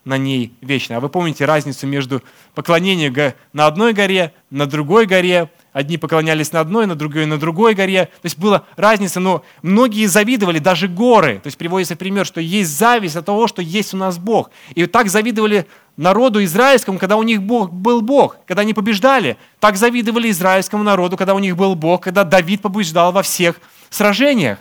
на 0.06 0.18
ней 0.18 0.54
вечно. 0.62 0.96
А 0.96 1.00
вы 1.02 1.10
помните 1.10 1.44
разницу 1.44 1.88
между 1.88 2.24
поклонением 2.56 3.34
на 3.52 3.68
одной 3.68 3.92
горе, 3.92 4.34
на 4.50 4.66
другой 4.66 5.06
горе, 5.06 5.50
одни 5.74 5.98
поклонялись 5.98 6.54
на 6.54 6.62
одной, 6.62 6.88
на 6.88 6.96
другой, 6.96 7.26
на 7.26 7.38
другой 7.38 7.74
горе. 7.74 8.06
То 8.06 8.26
есть 8.26 8.40
была 8.40 8.64
разница, 8.78 9.20
но 9.20 9.44
многие 9.62 10.06
завидовали, 10.06 10.60
даже 10.60 10.88
горы. 10.88 11.42
То 11.44 11.48
есть 11.48 11.58
приводится 11.58 11.98
пример, 11.98 12.26
что 12.26 12.40
есть 12.40 12.70
зависть 12.70 13.18
от 13.18 13.26
того, 13.26 13.46
что 13.48 13.62
есть 13.62 13.94
у 13.94 13.98
нас 13.98 14.18
Бог. 14.18 14.52
И 14.74 14.86
так 14.86 15.10
завидовали 15.10 15.68
народу 15.98 16.42
израильскому, 16.46 16.98
когда 16.98 17.18
у 17.18 17.24
них 17.24 17.44
Бог, 17.44 17.74
был 17.74 18.00
Бог, 18.00 18.38
когда 18.48 18.62
они 18.62 18.74
побеждали. 18.74 19.36
Так 19.60 19.76
завидовали 19.76 20.32
израильскому 20.32 20.84
народу, 20.84 21.18
когда 21.18 21.34
у 21.34 21.40
них 21.40 21.58
был 21.58 21.76
Бог, 21.76 22.04
когда 22.04 22.24
Давид 22.24 22.62
побеждал 22.62 23.12
во 23.12 23.22
всех 23.22 23.60
сражениях 23.90 24.60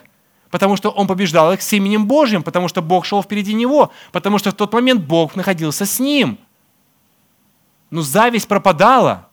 потому 0.51 0.77
что 0.77 0.91
он 0.91 1.07
побеждал 1.07 1.53
их 1.53 1.63
с 1.63 1.73
именем 1.73 2.07
Божьим, 2.07 2.43
потому 2.43 2.69
что 2.69 2.83
Бог 2.83 3.05
шел 3.05 3.23
впереди 3.23 3.55
него, 3.55 3.93
потому 4.13 4.39
что 4.39 4.51
в 4.51 4.55
тот 4.55 4.73
момент 4.73 5.03
Бог 5.03 5.37
находился 5.37 5.85
с 5.87 6.01
ним. 6.01 6.39
Но 7.91 8.03
зависть 8.03 8.49
пропадала, 8.49 9.29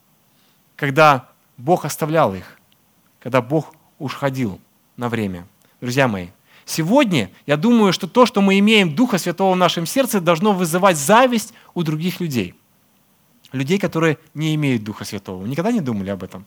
когда 0.76 1.30
Бог 1.58 1.86
оставлял 1.86 2.34
их, 2.34 2.58
когда 3.20 3.42
Бог 3.42 3.74
уходил 4.00 4.60
на 4.98 5.10
время. 5.10 5.48
Друзья 5.82 6.08
мои, 6.08 6.28
сегодня 6.66 7.32
я 7.46 7.58
думаю, 7.58 7.94
что 7.94 8.08
то, 8.08 8.26
что 8.26 8.42
мы 8.42 8.60
имеем 8.60 8.96
Духа 8.96 9.18
Святого 9.18 9.54
в 9.54 9.58
нашем 9.58 9.86
сердце, 9.86 10.22
должно 10.22 10.54
вызывать 10.54 10.98
зависть 10.98 11.54
у 11.74 11.84
других 11.84 12.20
людей. 12.20 12.56
Людей, 13.52 13.78
которые 13.78 14.18
не 14.34 14.56
имеют 14.56 14.84
Духа 14.84 15.06
Святого. 15.06 15.44
Вы 15.44 15.50
никогда 15.50 15.72
не 15.72 15.82
думали 15.82 16.10
об 16.10 16.24
этом? 16.24 16.46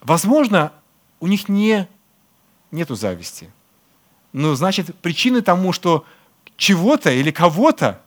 Возможно, 0.00 0.72
у 1.20 1.26
них 1.26 1.48
не 1.48 1.88
нету 2.74 2.94
зависти. 2.94 3.50
Ну, 4.32 4.54
значит, 4.54 4.94
причины 4.96 5.40
тому, 5.40 5.72
что 5.72 6.04
чего-то 6.56 7.10
или 7.10 7.30
кого-то 7.30 8.00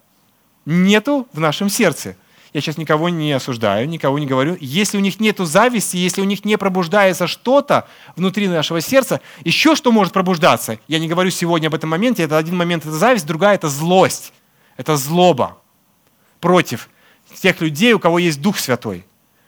нету 0.65 1.27
в 1.33 1.39
нашем 1.39 1.69
сердце. 1.69 2.15
Я 2.53 2.61
сейчас 2.61 2.77
никого 2.77 3.09
не 3.09 3.31
осуждаю, 3.33 3.87
никого 3.87 4.19
не 4.19 4.25
говорю. 4.25 4.57
Если 4.59 4.97
у 4.97 5.01
них 5.01 5.19
нету 5.19 5.45
зависти, 5.45 5.97
если 5.97 6.21
у 6.21 6.25
них 6.25 6.45
не 6.45 6.57
пробуждается 6.57 7.27
что-то 7.27 7.87
внутри 8.15 8.47
нашего 8.47 8.81
сердца, 8.81 9.21
еще 9.43 9.75
что 9.75 9.91
может 9.91 10.13
пробуждаться? 10.13 10.79
Я 10.87 10.99
не 10.99 11.07
говорю 11.07 11.29
сегодня 11.29 11.67
об 11.67 11.75
этом 11.75 11.89
моменте. 11.89 12.23
Это 12.23 12.37
один 12.37 12.55
момент– 12.55 12.83
это 12.85 12.93
зависть, 12.93 13.25
другая– 13.25 13.55
это 13.55 13.69
злость. 13.69 14.33
Это 14.75 14.95
злоба 14.95 15.57
против 16.39 16.89
тех 17.41 17.59
людей, 17.61 17.93
у 17.93 17.99
кого 17.99 18.19
есть 18.19 18.41
Дух 18.41 18.57
Святой. 18.57 19.05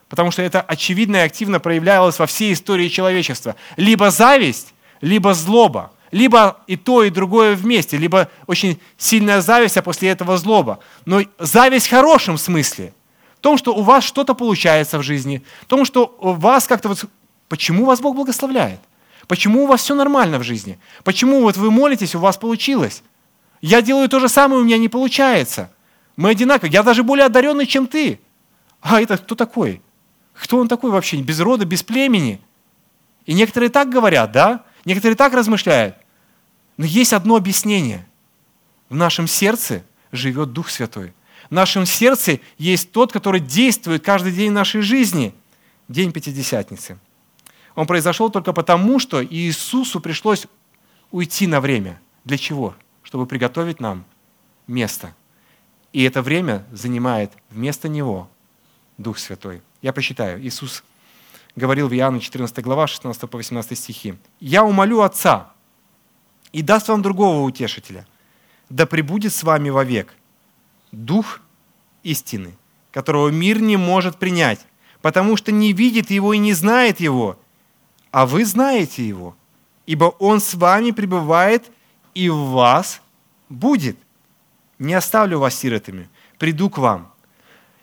Потому 0.07 0.31
что 0.31 0.41
это 0.41 0.61
очевидно 0.61 1.17
и 1.17 1.19
активно 1.19 1.59
проявлялось 1.59 2.19
во 2.19 2.25
всей 2.25 2.53
истории 2.53 2.89
человечества. 2.89 3.55
Либо 3.77 4.11
зависть, 4.11 4.73
либо 5.01 5.33
злоба, 5.33 5.91
либо 6.11 6.61
и 6.67 6.75
то, 6.75 7.03
и 7.03 7.09
другое 7.09 7.55
вместе, 7.55 7.97
либо 7.97 8.29
очень 8.47 8.79
сильная 8.97 9.41
зависть, 9.41 9.77
а 9.77 9.81
после 9.81 10.09
этого 10.09 10.37
злоба. 10.37 10.79
Но 11.05 11.21
зависть 11.37 11.87
в 11.87 11.91
хорошем 11.91 12.37
смысле. 12.37 12.93
В 13.37 13.41
том, 13.41 13.57
что 13.57 13.73
у 13.73 13.81
вас 13.81 14.03
что-то 14.03 14.33
получается 14.33 14.97
в 14.97 15.03
жизни, 15.03 15.43
в 15.61 15.65
том, 15.65 15.85
что 15.85 16.15
у 16.19 16.33
вас 16.33 16.67
как-то 16.67 16.89
вот... 16.89 17.05
Почему 17.47 17.85
вас 17.85 17.99
Бог 17.99 18.15
благословляет? 18.15 18.79
Почему 19.27 19.63
у 19.63 19.67
вас 19.67 19.81
все 19.81 19.95
нормально 19.95 20.39
в 20.39 20.43
жизни? 20.43 20.79
Почему 21.03 21.41
вот 21.41 21.57
вы 21.57 21.71
молитесь, 21.71 22.15
у 22.15 22.19
вас 22.19 22.37
получилось? 22.37 23.01
Я 23.61 23.81
делаю 23.81 24.07
то 24.09 24.19
же 24.19 24.29
самое, 24.29 24.61
у 24.61 24.65
меня 24.65 24.77
не 24.77 24.89
получается. 24.89 25.71
Мы 26.15 26.29
одинаковые. 26.29 26.71
Я 26.71 26.83
даже 26.83 27.03
более 27.03 27.25
одаренный, 27.25 27.65
чем 27.65 27.87
ты. 27.87 28.19
А 28.81 29.01
это 29.01 29.17
кто 29.17 29.35
такой? 29.35 29.81
Кто 30.33 30.57
он 30.57 30.67
такой 30.67 30.91
вообще? 30.91 31.17
Без 31.17 31.39
рода, 31.39 31.65
без 31.65 31.83
племени? 31.83 32.39
И 33.25 33.33
некоторые 33.33 33.69
так 33.69 33.89
говорят, 33.89 34.31
да? 34.31 34.63
Некоторые 34.89 35.15
так 35.15 35.33
размышляют. 35.33 35.95
Но 36.77 36.83
есть 36.83 37.13
одно 37.13 37.35
объяснение. 37.35 38.07
В 38.89 38.95
нашем 38.95 39.27
сердце 39.27 39.83
живет 40.11 40.51
Дух 40.51 40.71
Святой. 40.71 41.13
В 41.47 41.51
нашем 41.51 41.85
сердце 41.85 42.39
есть 42.57 42.91
тот, 42.91 43.11
который 43.11 43.39
действует 43.39 44.03
каждый 44.03 44.31
день 44.31 44.51
нашей 44.51 44.81
жизни. 44.81 45.35
День 45.89 46.11
Пятидесятницы. 46.11 46.97
Он 47.75 47.85
произошел 47.85 48.31
только 48.31 48.51
потому, 48.51 48.97
что 48.97 49.23
Иисусу 49.23 49.99
пришлось 49.99 50.47
уйти 51.11 51.45
на 51.45 51.61
время. 51.61 52.01
Для 52.25 52.39
чего? 52.39 52.73
Чтобы 53.03 53.27
приготовить 53.27 53.79
нам 53.79 54.05
место. 54.65 55.13
И 55.93 56.01
это 56.01 56.23
время 56.23 56.65
занимает 56.71 57.31
вместо 57.51 57.89
Него 57.89 58.27
Дух 58.97 59.19
Святой. 59.19 59.61
Я 59.83 59.93
прочитаю. 59.93 60.43
Иисус 60.43 60.83
говорил 61.55 61.87
в 61.87 61.93
Иоанна 61.93 62.19
14 62.19 62.63
глава, 62.63 62.87
16 62.87 63.29
по 63.29 63.37
18 63.37 63.77
стихи. 63.77 64.15
«Я 64.39 64.63
умолю 64.63 65.01
Отца, 65.01 65.51
и 66.51 66.61
даст 66.61 66.87
вам 66.87 67.01
другого 67.01 67.43
утешителя, 67.43 68.07
да 68.69 68.85
пребудет 68.85 69.33
с 69.33 69.43
вами 69.43 69.69
вовек 69.69 70.13
Дух 70.91 71.41
истины, 72.01 72.57
которого 72.91 73.29
мир 73.29 73.61
не 73.61 73.77
может 73.77 74.17
принять, 74.17 74.65
потому 75.01 75.37
что 75.37 75.51
не 75.51 75.73
видит 75.73 76.09
его 76.09 76.33
и 76.33 76.39
не 76.39 76.53
знает 76.53 76.99
его, 76.99 77.39
а 78.11 78.25
вы 78.25 78.43
знаете 78.45 79.07
его, 79.07 79.35
ибо 79.85 80.05
он 80.05 80.39
с 80.39 80.55
вами 80.55 80.91
пребывает 80.91 81.71
и 82.15 82.29
в 82.29 82.37
вас 82.37 83.01
будет. 83.49 83.97
Не 84.79 84.95
оставлю 84.95 85.39
вас 85.39 85.55
сиротами, 85.55 86.09
приду 86.39 86.69
к 86.69 86.79
вам. 86.79 87.13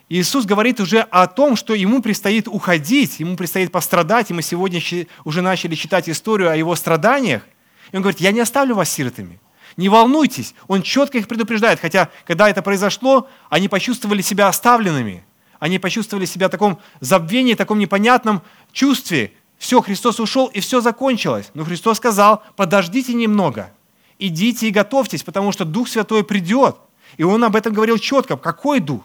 Иисус 0.09 0.45
говорит 0.45 0.79
уже 0.79 1.01
о 1.01 1.27
том, 1.27 1.57
что 1.57 1.75
ему 1.75 2.01
предстоит 2.01 2.47
уходить, 2.47 3.19
ему 3.19 3.37
предстоит 3.37 3.73
пострадать, 3.73 4.31
и 4.31 4.35
мы 4.35 4.43
сегодня 4.43 4.81
уже 5.25 5.43
начали 5.43 5.75
читать 5.75 6.09
историю 6.09 6.51
о 6.51 6.57
его 6.57 6.77
страданиях. 6.77 7.43
И 7.91 7.97
он 7.97 8.03
говорит, 8.03 8.21
я 8.21 8.31
не 8.31 8.41
оставлю 8.41 8.77
вас 8.77 8.89
сиротами. 8.89 9.41
Не 9.77 9.89
волнуйтесь, 9.89 10.55
он 10.69 10.83
четко 10.83 11.19
их 11.19 11.27
предупреждает, 11.29 11.81
хотя 11.81 12.09
когда 12.25 12.49
это 12.49 12.63
произошло, 12.63 13.29
они 13.51 13.69
почувствовали 13.69 14.23
себя 14.23 14.49
оставленными, 14.49 15.25
они 15.59 15.79
почувствовали 15.79 16.25
себя 16.25 16.49
в 16.49 16.51
таком 16.51 16.79
забвении, 17.01 17.55
таком 17.55 17.79
непонятном 17.79 18.43
чувстве. 18.73 19.33
Все, 19.59 19.83
Христос 19.83 20.21
ушел, 20.21 20.47
и 20.47 20.61
все 20.61 20.81
закончилось. 20.81 21.51
Но 21.55 21.65
Христос 21.65 21.97
сказал, 21.97 22.43
подождите 22.55 23.13
немного, 23.13 23.73
идите 24.19 24.69
и 24.69 24.71
готовьтесь, 24.71 25.25
потому 25.25 25.51
что 25.51 25.65
Дух 25.65 25.89
Святой 25.89 26.25
придет. 26.25 26.77
И 27.17 27.23
Он 27.23 27.43
об 27.45 27.57
этом 27.57 27.73
говорил 27.73 27.99
четко. 27.99 28.37
Какой 28.37 28.81
Дух? 28.81 29.03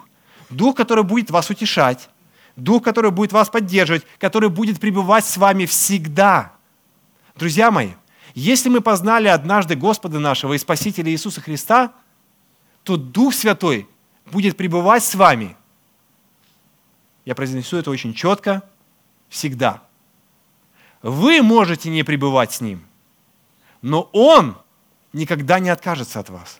Дух, 0.51 0.75
который 0.75 1.03
будет 1.03 1.31
вас 1.31 1.49
утешать, 1.49 2.09
Дух, 2.55 2.83
который 2.83 3.11
будет 3.11 3.31
вас 3.31 3.49
поддерживать, 3.49 4.05
который 4.19 4.49
будет 4.49 4.79
пребывать 4.79 5.25
с 5.25 5.37
вами 5.37 5.65
всегда. 5.65 6.53
Друзья 7.35 7.71
мои, 7.71 7.91
если 8.35 8.69
мы 8.69 8.81
познали 8.81 9.27
однажды 9.27 9.75
Господа 9.75 10.19
нашего 10.19 10.53
и 10.53 10.57
Спасителя 10.57 11.11
Иисуса 11.11 11.41
Христа, 11.41 11.93
то 12.83 12.97
Дух 12.97 13.33
Святой 13.33 13.87
будет 14.25 14.57
пребывать 14.57 15.03
с 15.03 15.15
вами. 15.15 15.55
Я 17.25 17.35
произнесу 17.35 17.77
это 17.77 17.89
очень 17.89 18.13
четко, 18.13 18.63
всегда. 19.29 19.81
Вы 21.01 21.41
можете 21.41 21.89
не 21.89 22.03
пребывать 22.03 22.51
с 22.51 22.61
Ним, 22.61 22.85
но 23.81 24.09
Он 24.11 24.57
никогда 25.13 25.59
не 25.59 25.69
откажется 25.69 26.19
от 26.19 26.29
вас. 26.29 26.59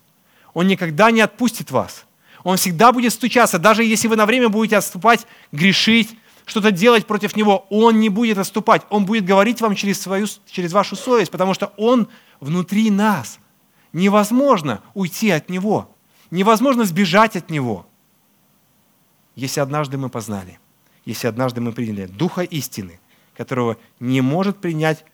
Он 0.53 0.67
никогда 0.67 1.11
не 1.11 1.21
отпустит 1.21 1.71
вас. 1.71 2.05
Он 2.43 2.57
всегда 2.57 2.91
будет 2.91 3.13
стучаться, 3.13 3.59
даже 3.59 3.83
если 3.83 4.07
вы 4.07 4.15
на 4.15 4.25
время 4.25 4.49
будете 4.49 4.77
отступать, 4.77 5.27
грешить, 5.51 6.17
что-то 6.45 6.71
делать 6.71 7.05
против 7.05 7.35
него, 7.35 7.65
он 7.69 7.99
не 7.99 8.09
будет 8.09 8.37
отступать. 8.37 8.81
Он 8.89 9.05
будет 9.05 9.25
говорить 9.25 9.61
вам 9.61 9.75
через, 9.75 10.01
свою, 10.01 10.27
через 10.47 10.73
вашу 10.73 10.95
совесть, 10.95 11.31
потому 11.31 11.53
что 11.53 11.71
он 11.77 12.07
внутри 12.39 12.89
нас. 12.89 13.39
Невозможно 13.93 14.81
уйти 14.93 15.29
от 15.29 15.49
него. 15.49 15.95
Невозможно 16.31 16.85
сбежать 16.85 17.35
от 17.35 17.49
него. 17.49 17.85
Если 19.35 19.59
однажды 19.59 19.97
мы 19.97 20.09
познали, 20.09 20.59
если 21.05 21.27
однажды 21.27 21.61
мы 21.61 21.71
приняли 21.71 22.05
Духа 22.05 22.41
истины, 22.41 22.99
которого 23.35 23.77
не 23.99 24.21
может 24.21 24.57
принять 24.57 25.05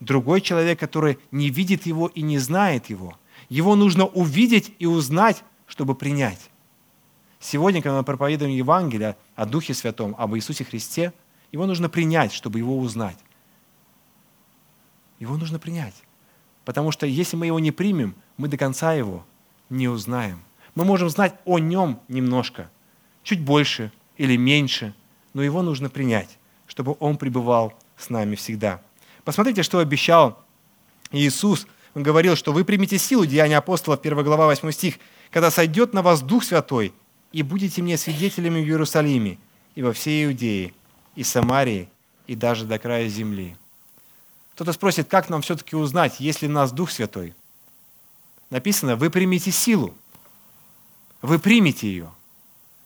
другой 0.00 0.40
человек, 0.40 0.78
который 0.78 1.18
не 1.30 1.50
видит 1.50 1.86
его 1.86 2.06
и 2.08 2.22
не 2.22 2.38
знает 2.38 2.90
его. 2.90 3.18
Его 3.48 3.74
нужно 3.74 4.06
увидеть 4.06 4.72
и 4.78 4.86
узнать, 4.86 5.42
чтобы 5.66 5.94
принять. 5.94 6.50
Сегодня, 7.48 7.80
когда 7.80 7.98
мы 7.98 8.02
проповедуем 8.02 8.50
Евангелие 8.50 9.16
о 9.36 9.46
Духе 9.46 9.72
Святом, 9.72 10.16
об 10.18 10.34
Иисусе 10.34 10.64
Христе, 10.64 11.12
его 11.52 11.64
нужно 11.64 11.88
принять, 11.88 12.32
чтобы 12.32 12.58
его 12.58 12.76
узнать. 12.76 13.18
Его 15.20 15.36
нужно 15.36 15.60
принять. 15.60 15.94
Потому 16.64 16.90
что 16.90 17.06
если 17.06 17.36
мы 17.36 17.46
его 17.46 17.60
не 17.60 17.70
примем, 17.70 18.16
мы 18.36 18.48
до 18.48 18.56
конца 18.56 18.94
его 18.94 19.24
не 19.70 19.86
узнаем. 19.86 20.42
Мы 20.74 20.84
можем 20.84 21.08
знать 21.08 21.36
о 21.44 21.60
нем 21.60 22.00
немножко, 22.08 22.68
чуть 23.22 23.40
больше 23.40 23.92
или 24.16 24.36
меньше, 24.36 24.92
но 25.32 25.40
его 25.40 25.62
нужно 25.62 25.88
принять, 25.88 26.38
чтобы 26.66 26.96
он 26.98 27.16
пребывал 27.16 27.74
с 27.96 28.10
нами 28.10 28.34
всегда. 28.34 28.82
Посмотрите, 29.22 29.62
что 29.62 29.78
обещал 29.78 30.44
Иисус. 31.12 31.68
Он 31.94 32.02
говорил, 32.02 32.34
что 32.34 32.52
вы 32.52 32.64
примете 32.64 32.98
силу, 32.98 33.24
Деяния 33.24 33.58
апостолов, 33.58 34.00
1 34.00 34.24
глава, 34.24 34.46
8 34.46 34.68
стих, 34.72 34.96
когда 35.30 35.52
сойдет 35.52 35.94
на 35.94 36.02
вас 36.02 36.22
Дух 36.22 36.42
Святой– 36.42 36.92
и 37.32 37.42
будете 37.42 37.82
мне 37.82 37.96
свидетелями 37.96 38.60
в 38.62 38.66
Иерусалиме 38.66 39.38
и 39.74 39.82
во 39.82 39.92
всей 39.92 40.24
Иудее, 40.26 40.72
и 41.14 41.22
Самарии, 41.22 41.88
и 42.26 42.34
даже 42.34 42.64
до 42.64 42.78
края 42.78 43.08
земли. 43.08 43.56
Кто-то 44.54 44.72
спросит, 44.72 45.08
как 45.08 45.28
нам 45.28 45.42
все-таки 45.42 45.76
узнать, 45.76 46.18
есть 46.18 46.42
ли 46.42 46.48
в 46.48 46.50
нас 46.50 46.72
Дух 46.72 46.90
Святой? 46.90 47.34
Написано, 48.50 48.96
вы 48.96 49.10
примете 49.10 49.50
силу. 49.50 49.94
Вы 51.20 51.38
примете 51.38 51.88
ее. 51.88 52.10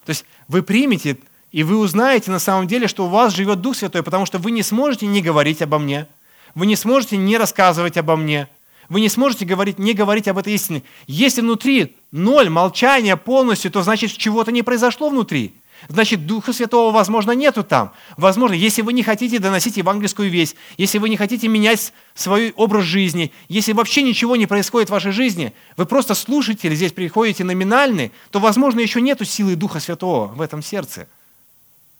То 0.04 0.10
есть 0.10 0.24
вы 0.48 0.62
примете, 0.62 1.18
и 1.52 1.62
вы 1.62 1.78
узнаете 1.78 2.30
на 2.30 2.38
самом 2.38 2.66
деле, 2.66 2.88
что 2.88 3.06
у 3.06 3.08
вас 3.08 3.34
живет 3.34 3.60
Дух 3.60 3.76
Святой, 3.76 4.02
потому 4.02 4.26
что 4.26 4.38
вы 4.38 4.50
не 4.50 4.62
сможете 4.62 5.06
не 5.06 5.22
говорить 5.22 5.62
обо 5.62 5.78
мне, 5.78 6.08
вы 6.54 6.66
не 6.66 6.76
сможете 6.76 7.16
не 7.16 7.36
рассказывать 7.36 7.96
обо 7.96 8.16
мне, 8.16 8.48
вы 8.90 9.00
не 9.00 9.08
сможете 9.08 9.46
говорить, 9.46 9.78
не 9.78 9.94
говорить 9.94 10.28
об 10.28 10.36
этой 10.36 10.52
истине. 10.52 10.82
Если 11.06 11.40
внутри 11.40 11.96
ноль, 12.10 12.50
молчания 12.50 13.16
полностью, 13.16 13.70
то 13.70 13.82
значит, 13.82 14.12
чего-то 14.12 14.52
не 14.52 14.62
произошло 14.62 15.08
внутри. 15.08 15.54
Значит, 15.88 16.26
Духа 16.26 16.52
Святого, 16.52 16.92
возможно, 16.92 17.30
нету 17.30 17.62
там. 17.62 17.92
Возможно, 18.18 18.54
если 18.54 18.82
вы 18.82 18.92
не 18.92 19.02
хотите 19.02 19.38
доносить 19.38 19.76
евангельскую 19.78 20.28
весть, 20.28 20.56
если 20.76 20.98
вы 20.98 21.08
не 21.08 21.16
хотите 21.16 21.48
менять 21.48 21.92
свой 22.14 22.52
образ 22.56 22.84
жизни, 22.84 23.32
если 23.48 23.72
вообще 23.72 24.02
ничего 24.02 24.36
не 24.36 24.46
происходит 24.46 24.90
в 24.90 24.92
вашей 24.92 25.12
жизни, 25.12 25.54
вы 25.76 25.86
просто 25.86 26.14
слушаете 26.14 26.74
здесь 26.74 26.92
приходите 26.92 27.44
номинальны, 27.44 28.10
то, 28.30 28.40
возможно, 28.40 28.80
еще 28.80 29.00
нету 29.00 29.24
силы 29.24 29.54
Духа 29.54 29.78
Святого 29.80 30.26
в 30.26 30.40
этом 30.42 30.62
сердце. 30.62 31.08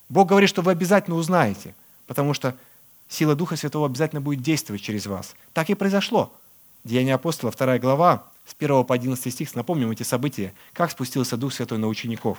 Бог 0.08 0.28
говорит, 0.28 0.50
что 0.50 0.60
вы 0.60 0.72
обязательно 0.72 1.16
узнаете, 1.16 1.74
потому 2.08 2.34
что 2.34 2.56
сила 3.08 3.36
Духа 3.36 3.56
Святого 3.56 3.86
обязательно 3.86 4.20
будет 4.20 4.42
действовать 4.42 4.82
через 4.82 5.06
вас. 5.06 5.34
Так 5.54 5.70
и 5.70 5.74
произошло. 5.74 6.32
Деяния 6.84 7.14
апостола, 7.14 7.52
2 7.52 7.78
глава, 7.78 8.24
с 8.46 8.54
1 8.58 8.84
по 8.84 8.94
11 8.94 9.32
стих, 9.32 9.54
напомним 9.54 9.90
эти 9.90 10.02
события, 10.02 10.54
как 10.72 10.90
спустился 10.90 11.36
Дух 11.36 11.52
Святой 11.52 11.78
на 11.78 11.88
учеников. 11.88 12.38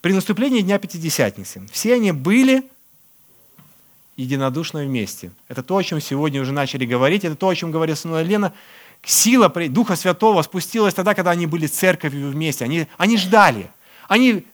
При 0.00 0.12
наступлении 0.12 0.60
Дня 0.60 0.78
Пятидесятницы 0.78 1.66
все 1.70 1.94
они 1.94 2.12
были 2.12 2.64
единодушно 4.16 4.82
вместе. 4.82 5.30
Это 5.48 5.62
то, 5.62 5.76
о 5.76 5.84
чем 5.84 6.00
сегодня 6.00 6.42
уже 6.42 6.52
начали 6.52 6.84
говорить, 6.84 7.24
это 7.24 7.36
то, 7.36 7.48
о 7.48 7.54
чем 7.54 7.70
говорила 7.70 7.96
сынуля 7.96 8.22
Лена. 8.22 8.52
Сила 9.02 9.48
Духа 9.48 9.96
Святого 9.96 10.42
спустилась 10.42 10.92
тогда, 10.92 11.14
когда 11.14 11.30
они 11.30 11.46
были 11.46 11.66
церковью 11.66 12.30
вместе. 12.30 12.64
Они, 12.64 12.86
они 12.98 13.16
ждали. 13.16 13.70
Они, 14.08 14.44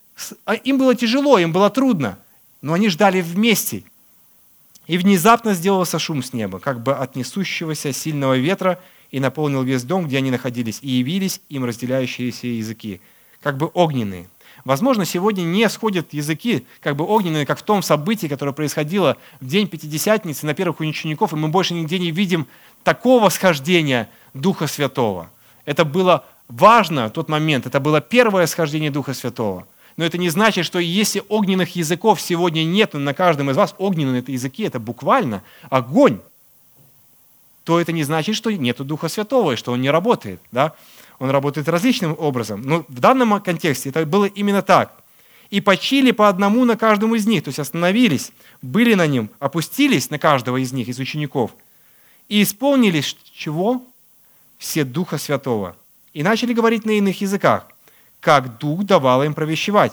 а, 0.44 0.54
им 0.54 0.78
было 0.78 0.94
тяжело, 0.94 1.38
им 1.38 1.52
было 1.52 1.68
трудно, 1.70 2.18
но 2.60 2.74
они 2.74 2.88
ждали 2.90 3.20
вместе. 3.22 3.82
И 4.86 4.98
внезапно 4.98 5.54
сделался 5.54 5.98
шум 5.98 6.22
с 6.22 6.32
неба, 6.32 6.60
как 6.60 6.80
бы 6.80 6.94
от 6.94 7.16
несущегося 7.16 7.92
сильного 7.92 8.36
ветра– 8.36 8.78
и 9.10 9.20
наполнил 9.20 9.62
весь 9.62 9.84
дом, 9.84 10.06
где 10.06 10.18
они 10.18 10.30
находились, 10.30 10.78
и 10.82 10.88
явились 10.88 11.40
им 11.48 11.64
разделяющиеся 11.64 12.46
языки, 12.46 13.00
как 13.40 13.56
бы 13.56 13.70
огненные. 13.74 14.28
Возможно, 14.64 15.04
сегодня 15.04 15.42
не 15.42 15.68
сходят 15.68 16.12
языки, 16.12 16.66
как 16.80 16.96
бы 16.96 17.04
огненные, 17.04 17.46
как 17.46 17.58
в 17.58 17.62
том 17.62 17.82
событии, 17.82 18.26
которое 18.26 18.52
происходило 18.52 19.16
в 19.40 19.46
день 19.46 19.68
Пятидесятницы 19.68 20.44
на 20.46 20.54
первых 20.54 20.80
учеников, 20.80 21.32
и 21.32 21.36
мы 21.36 21.48
больше 21.48 21.74
нигде 21.74 21.98
не 21.98 22.10
видим 22.10 22.46
такого 22.82 23.28
схождения 23.28 24.08
Духа 24.34 24.66
Святого. 24.66 25.30
Это 25.64 25.84
было 25.84 26.24
важно 26.48 27.08
в 27.08 27.10
тот 27.10 27.28
момент, 27.28 27.66
это 27.66 27.80
было 27.80 28.00
первое 28.00 28.46
схождение 28.46 28.90
Духа 28.90 29.14
Святого. 29.14 29.66
Но 29.96 30.04
это 30.04 30.18
не 30.18 30.28
значит, 30.28 30.66
что 30.66 30.78
если 30.78 31.22
огненных 31.28 31.74
языков 31.76 32.20
сегодня 32.20 32.64
нет 32.64 32.92
на 32.94 33.14
каждом 33.14 33.50
из 33.50 33.56
вас, 33.56 33.74
огненные 33.78 34.20
это 34.20 34.32
языки, 34.32 34.62
это 34.62 34.78
буквально 34.78 35.42
огонь, 35.70 36.20
то 37.66 37.80
это 37.80 37.90
не 37.90 38.04
значит, 38.04 38.36
что 38.36 38.50
нет 38.52 38.78
Духа 38.78 39.08
Святого 39.08 39.52
и 39.52 39.56
что 39.56 39.72
Он 39.72 39.80
не 39.80 39.90
работает. 39.90 40.40
Да? 40.52 40.74
Он 41.18 41.30
работает 41.30 41.68
различным 41.68 42.14
образом. 42.16 42.62
Но 42.62 42.84
в 42.88 43.00
данном 43.00 43.40
контексте 43.40 43.88
это 43.88 44.06
было 44.06 44.26
именно 44.26 44.62
так. 44.62 44.92
«И 45.50 45.60
почили 45.60 46.12
по 46.12 46.28
одному 46.28 46.64
на 46.64 46.76
каждом 46.76 47.14
из 47.14 47.26
них», 47.26 47.44
то 47.44 47.48
есть 47.48 47.58
остановились, 47.58 48.32
были 48.62 48.94
на 48.94 49.06
нем, 49.06 49.30
опустились 49.38 50.10
на 50.10 50.18
каждого 50.18 50.56
из 50.56 50.72
них, 50.72 50.88
из 50.88 50.98
учеников, 50.98 51.52
и 52.28 52.42
исполнились 52.42 53.16
чего? 53.32 53.84
Все 54.58 54.84
Духа 54.84 55.18
Святого. 55.18 55.76
И 56.12 56.24
начали 56.24 56.52
говорить 56.52 56.84
на 56.84 56.92
иных 56.92 57.20
языках, 57.20 57.68
как 58.20 58.58
Дух 58.58 58.84
давал 58.84 59.22
им 59.22 59.34
провещевать. 59.34 59.92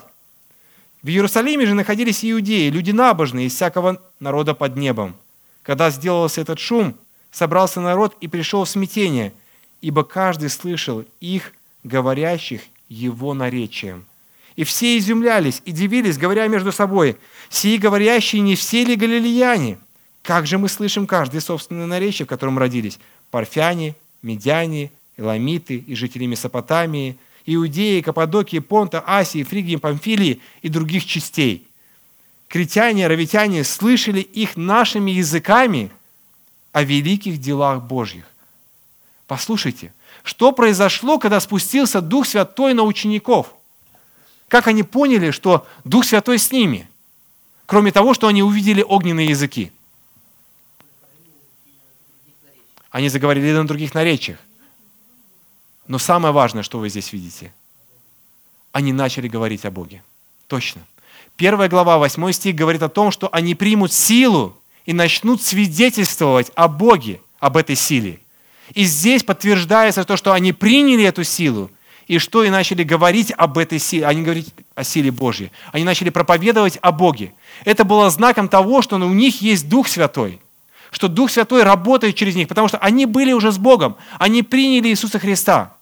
В 1.03 1.07
Иерусалиме 1.07 1.67
же 1.67 1.75
находились 1.75 2.25
иудеи, 2.25 2.69
люди 2.69 2.91
набожные 2.91 3.47
из 3.47 3.53
всякого 3.53 4.01
народа 4.19 4.55
под 4.55 4.75
небом. 4.75 5.15
Когда 5.61 5.91
сделался 5.91 6.41
этот 6.41 6.59
шум, 6.59 6.95
собрался 7.33 7.81
народ 7.81 8.15
и 8.21 8.29
пришел 8.29 8.63
в 8.63 8.69
смятение, 8.69 9.33
ибо 9.81 10.03
каждый 10.03 10.49
слышал 10.49 11.03
их, 11.19 11.51
говорящих 11.83 12.61
его 12.87 13.33
наречием. 13.33 14.05
И 14.55 14.63
все 14.63 14.97
изумлялись 14.99 15.61
и 15.65 15.71
дивились, 15.71 16.19
говоря 16.19 16.47
между 16.47 16.71
собой, 16.71 17.17
«Сии 17.49 17.77
говорящие 17.77 18.41
не 18.41 18.55
все 18.55 18.85
ли 18.85 18.95
галилеяне? 18.95 19.79
Как 20.21 20.45
же 20.45 20.59
мы 20.59 20.69
слышим 20.69 21.07
каждое 21.07 21.41
собственное 21.41 21.87
наречие, 21.87 22.27
в 22.27 22.29
котором 22.29 22.59
родились? 22.59 22.99
Парфяне, 23.31 23.95
медяне, 24.21 24.91
эламиты 25.17 25.77
и 25.77 25.95
жители 25.95 26.27
Месопотамии, 26.27 27.17
Иудеи, 27.47 28.01
Каппадокии, 28.01 28.59
Понта, 28.59 29.03
Асии, 29.05 29.43
Фригии, 29.43 29.75
Памфилии 29.75 30.39
и 30.61 30.69
других 30.69 31.05
частей. 31.05 31.67
Критяне, 32.47 33.07
равитяне 33.07 33.63
слышали 33.63 34.21
их 34.21 34.55
нашими 34.55 35.09
языками– 35.09 35.89
о 36.73 36.83
великих 36.83 37.39
делах 37.39 37.83
Божьих. 37.83 38.25
Послушайте, 39.27 39.93
что 40.23 40.51
произошло, 40.51 41.17
когда 41.17 41.39
спустился 41.39 42.01
Дух 42.01 42.27
Святой 42.27 42.73
на 42.73 42.83
учеников? 42.83 43.53
как 44.53 44.67
они 44.67 44.83
поняли, 44.83 45.31
что 45.31 45.65
Дух 45.83 46.05
Святой 46.05 46.37
с 46.37 46.51
ними, 46.51 46.87
кроме 47.65 47.91
того, 47.91 48.13
что 48.13 48.27
они 48.27 48.43
увидели 48.43 48.83
огненные 48.83 49.27
языки? 49.29 49.71
Они 52.91 53.09
заговорили 53.09 53.51
на 53.51 53.65
других 53.65 53.95
наречиях. 53.95 54.37
Но 55.87 55.97
самое 55.97 56.31
важное, 56.35 56.61
что 56.61 56.77
вы 56.77 56.89
здесь 56.89 57.11
видите, 57.13 57.51
они 58.71 58.93
начали 58.93 59.27
говорить 59.27 59.65
о 59.65 59.71
Боге. 59.71 60.03
Точно. 60.45 60.83
Первая 61.35 61.67
глава, 61.67 61.97
8 61.97 62.31
стих 62.31 62.53
говорит 62.53 62.83
о 62.83 62.89
том, 62.89 63.09
что 63.09 63.29
они 63.31 63.55
примут 63.55 63.91
силу 63.91 64.55
и 64.85 64.93
начнут 64.93 65.41
свидетельствовать 65.41 66.51
о 66.55 66.67
Боге, 66.67 67.19
об 67.39 67.57
этой 67.57 67.75
силе. 67.75 68.19
И 68.73 68.85
здесь 68.85 69.23
подтверждается 69.23 70.03
то, 70.03 70.17
что 70.17 70.33
они 70.33 70.53
приняли 70.53 71.03
эту 71.03 71.23
силу, 71.23 71.69
и 72.07 72.17
что 72.17 72.43
и 72.43 72.49
начали 72.49 72.83
говорить 72.83 73.33
об 73.37 73.57
этой 73.57 73.79
силе, 73.79 74.05
они 74.05 74.23
говорить 74.23 74.53
о 74.75 74.83
силе 74.83 75.11
Божьей. 75.11 75.51
Они 75.71 75.83
начали 75.83 76.09
проповедовать 76.09 76.77
о 76.81 76.91
Боге. 76.91 77.33
Это 77.65 77.85
было 77.85 78.09
знаком 78.09 78.49
того, 78.49 78.81
что 78.81 78.97
у 78.97 79.13
них 79.13 79.41
есть 79.41 79.69
Дух 79.69 79.87
Святой, 79.87 80.39
что 80.91 81.07
Дух 81.07 81.31
Святой 81.31 81.63
работает 81.63 82.15
через 82.15 82.35
них, 82.35 82.47
потому 82.47 82.67
что 82.67 82.77
они 82.77 83.05
были 83.05 83.31
уже 83.31 83.51
с 83.51 83.57
Богом, 83.57 83.95
они 84.19 84.43
приняли 84.43 84.89
Иисуса 84.89 85.19
Христа. 85.19 85.72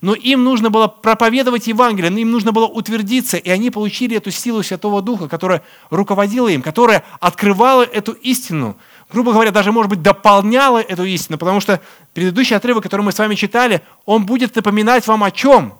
Но 0.00 0.14
им 0.14 0.44
нужно 0.44 0.70
было 0.70 0.86
проповедовать 0.86 1.66
Евангелие, 1.66 2.12
им 2.12 2.30
нужно 2.30 2.52
было 2.52 2.66
утвердиться, 2.66 3.36
и 3.36 3.50
они 3.50 3.70
получили 3.70 4.16
эту 4.16 4.30
силу 4.30 4.62
Святого 4.62 5.02
Духа, 5.02 5.28
которая 5.28 5.62
руководила 5.90 6.48
им, 6.48 6.62
которая 6.62 7.04
открывала 7.20 7.82
эту 7.82 8.12
истину, 8.12 8.76
грубо 9.10 9.32
говоря, 9.32 9.50
даже, 9.50 9.72
может 9.72 9.90
быть, 9.90 10.02
дополняла 10.02 10.80
эту 10.80 11.04
истину, 11.04 11.38
потому 11.38 11.60
что 11.60 11.80
предыдущий 12.14 12.56
отрывок, 12.56 12.84
который 12.84 13.02
мы 13.02 13.12
с 13.12 13.18
вами 13.18 13.34
читали, 13.34 13.82
он 14.04 14.26
будет 14.26 14.54
напоминать 14.54 15.06
вам 15.06 15.24
о 15.24 15.30
чем? 15.30 15.74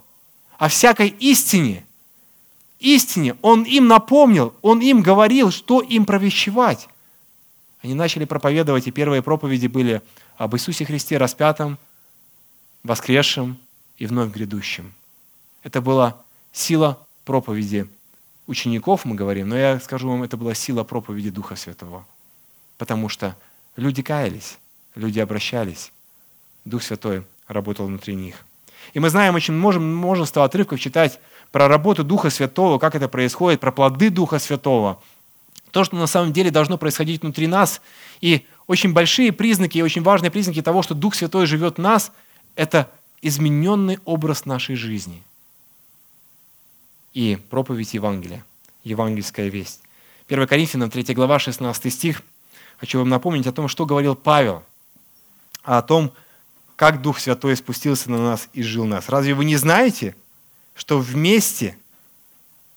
О 0.59 0.69
всякой 0.69 1.09
истине. 1.09 1.85
Истине. 2.81 3.37
Он 3.43 3.63
им 3.63 3.87
напомнил, 3.87 4.55
он 4.63 4.81
им 4.81 5.03
говорил, 5.03 5.51
что 5.51 5.81
им 5.81 6.05
провещевать. 6.05 6.89
Они 7.83 7.95
начали 7.95 8.25
проповедовать, 8.25 8.89
и 8.89 8.91
первые 8.91 9.23
проповеди 9.23 9.69
были 9.69 10.03
об 10.37 10.55
Иисусе 10.57 10.85
Христе 10.85 11.17
распятом, 11.17 11.79
воскресшем, 12.83 13.57
и 13.99 14.07
вновь 14.07 14.33
грядущим. 14.33 14.95
Это 15.63 15.81
была 15.81 16.17
сила 16.53 16.99
проповеди 17.25 17.89
учеников, 18.47 19.05
мы 19.05 19.15
говорим, 19.15 19.49
но 19.49 19.57
я 19.57 19.79
скажу 19.81 20.09
вам, 20.09 20.23
это 20.23 20.37
была 20.37 20.55
сила 20.55 20.85
проповеди 20.85 21.31
Духа 21.31 21.57
Святого. 21.57 22.07
Потому 22.79 23.09
что 23.09 23.37
люди 23.77 24.03
каялись, 24.03 24.59
люди 24.95 25.19
обращались. 25.21 25.93
Дух 26.65 26.83
Святой 26.83 27.25
работал 27.47 27.87
внутри 27.87 28.15
них. 28.15 28.45
И 28.95 29.01
мы 29.01 29.11
знаем 29.11 29.35
очень 29.35 29.55
можем 29.55 29.85
множество 29.97 30.45
отрывков 30.45 30.81
читать 30.81 31.21
про 31.53 31.69
работу 31.69 32.05
Духа 32.05 32.31
Святого, 32.31 32.79
как 32.79 32.95
это 32.95 33.09
происходит, 33.09 33.61
про 33.61 33.73
плоды 33.73 34.11
Духа 34.11 34.39
Святого. 34.39 35.03
То, 35.71 35.85
что 35.85 35.97
на 35.97 36.07
самом 36.07 36.33
деле 36.33 36.51
должно 36.51 36.79
происходить 36.79 37.23
внутри 37.23 37.47
нас. 37.47 37.83
И 38.21 38.47
очень 38.67 38.93
большие 38.93 39.33
признаки, 39.33 39.79
и 39.79 39.83
очень 39.83 40.03
важные 40.03 40.31
признаки 40.31 40.63
того, 40.63 40.83
что 40.83 40.95
Дух 40.95 41.15
Святой 41.15 41.47
живет 41.47 41.77
в 41.77 41.81
нас, 41.81 42.13
это 42.55 42.91
измененный 43.23 43.99
образ 44.05 44.45
нашей 44.45 44.77
жизни. 44.77 45.23
И 47.15 47.39
проповедь 47.51 47.95
Евангелия, 47.95 48.45
евангельская 48.85 49.49
весть. 49.49 49.81
1 50.29 50.47
Коринфянам 50.47 50.91
3 50.91 51.15
глава, 51.15 51.39
16 51.39 51.93
стих. 51.93 52.23
Хочу 52.79 52.99
вам 52.99 53.09
напомнить 53.09 53.47
о 53.47 53.53
том, 53.53 53.67
что 53.67 53.87
говорил 53.87 54.15
Павел, 54.15 54.63
о 55.63 55.83
том, 55.83 56.13
как 56.77 57.03
Дух 57.03 57.19
Святой 57.19 57.57
спустился 57.57 58.11
на 58.11 58.19
нас 58.19 58.49
и 58.53 58.63
жил 58.63 58.85
в 58.85 58.89
нас. 58.89 59.09
Разве 59.09 59.35
вы 59.35 59.45
не 59.45 59.57
знаете, 59.57 60.15
что 60.75 60.99
вместе 60.99 61.77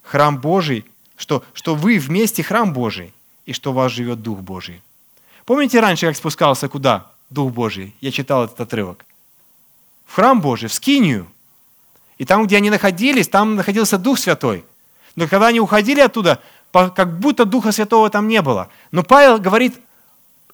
храм 0.01 0.39
Божий, 0.39 0.85
что, 1.17 1.43
что 1.53 1.75
вы 1.75 1.99
вместе 1.99 2.41
храм 2.41 2.73
Божий, 2.73 3.13
и 3.45 3.53
что 3.53 3.71
у 3.71 3.73
вас 3.73 3.91
живет 3.91 4.23
Дух 4.23 4.39
Божий? 4.39 4.81
Помните 5.45 5.79
раньше, 5.79 6.07
как 6.07 6.15
спускался 6.15 6.67
куда 6.67 7.11
Дух 7.29 7.53
Божий? 7.53 7.95
Я 8.01 8.11
читал 8.11 8.45
этот 8.45 8.59
отрывок 8.61 9.05
в 10.11 10.15
храм 10.15 10.41
Божий, 10.41 10.67
в 10.67 10.73
Скинию. 10.73 11.25
И 12.17 12.25
там, 12.25 12.45
где 12.45 12.57
они 12.57 12.69
находились, 12.69 13.29
там 13.29 13.55
находился 13.55 13.97
Дух 13.97 14.19
Святой. 14.19 14.65
Но 15.15 15.25
когда 15.27 15.47
они 15.47 15.61
уходили 15.61 16.01
оттуда, 16.01 16.41
как 16.73 17.19
будто 17.19 17.45
Духа 17.45 17.71
Святого 17.71 18.09
там 18.09 18.27
не 18.27 18.41
было. 18.41 18.67
Но 18.91 19.03
Павел 19.03 19.39
говорит, 19.39 19.79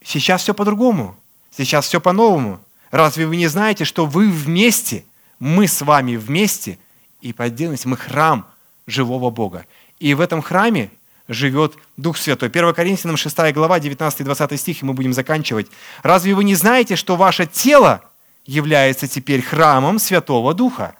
сейчас 0.02 0.42
все 0.42 0.54
по-другому, 0.54 1.16
сейчас 1.50 1.86
все 1.86 2.00
по-новому. 2.00 2.60
Разве 2.92 3.26
вы 3.26 3.36
не 3.36 3.48
знаете, 3.48 3.84
что 3.84 4.06
вы 4.06 4.30
вместе, 4.30 5.04
мы 5.40 5.66
с 5.66 5.82
вами 5.82 6.14
вместе, 6.14 6.78
и 7.20 7.32
по 7.32 7.44
отдельности 7.44 7.88
мы 7.88 7.96
храм 7.96 8.46
живого 8.86 9.30
Бога. 9.30 9.66
И 9.98 10.14
в 10.14 10.20
этом 10.20 10.40
храме 10.40 10.88
живет 11.26 11.74
Дух 11.96 12.16
Святой. 12.16 12.48
1 12.48 12.74
Коринфянам 12.74 13.16
6 13.16 13.52
глава, 13.52 13.80
19-20 13.80 14.56
стих, 14.56 14.82
и 14.82 14.86
мы 14.86 14.94
будем 14.94 15.12
заканчивать. 15.12 15.66
«Разве 16.04 16.34
вы 16.34 16.44
не 16.44 16.54
знаете, 16.54 16.94
что 16.94 17.16
ваше 17.16 17.44
тело 17.44 18.07
является 18.48 19.06
теперь 19.06 19.42
храмом 19.42 19.98
Святого 19.98 20.54
Духа, 20.54 20.94